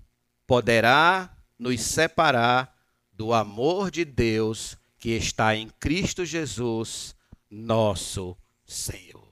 [0.48, 2.76] poderá nos separar
[3.12, 7.16] do amor de Deus que está em Cristo Jesus,
[7.50, 9.26] nosso Senhor.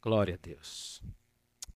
[0.00, 1.02] Glória a Deus.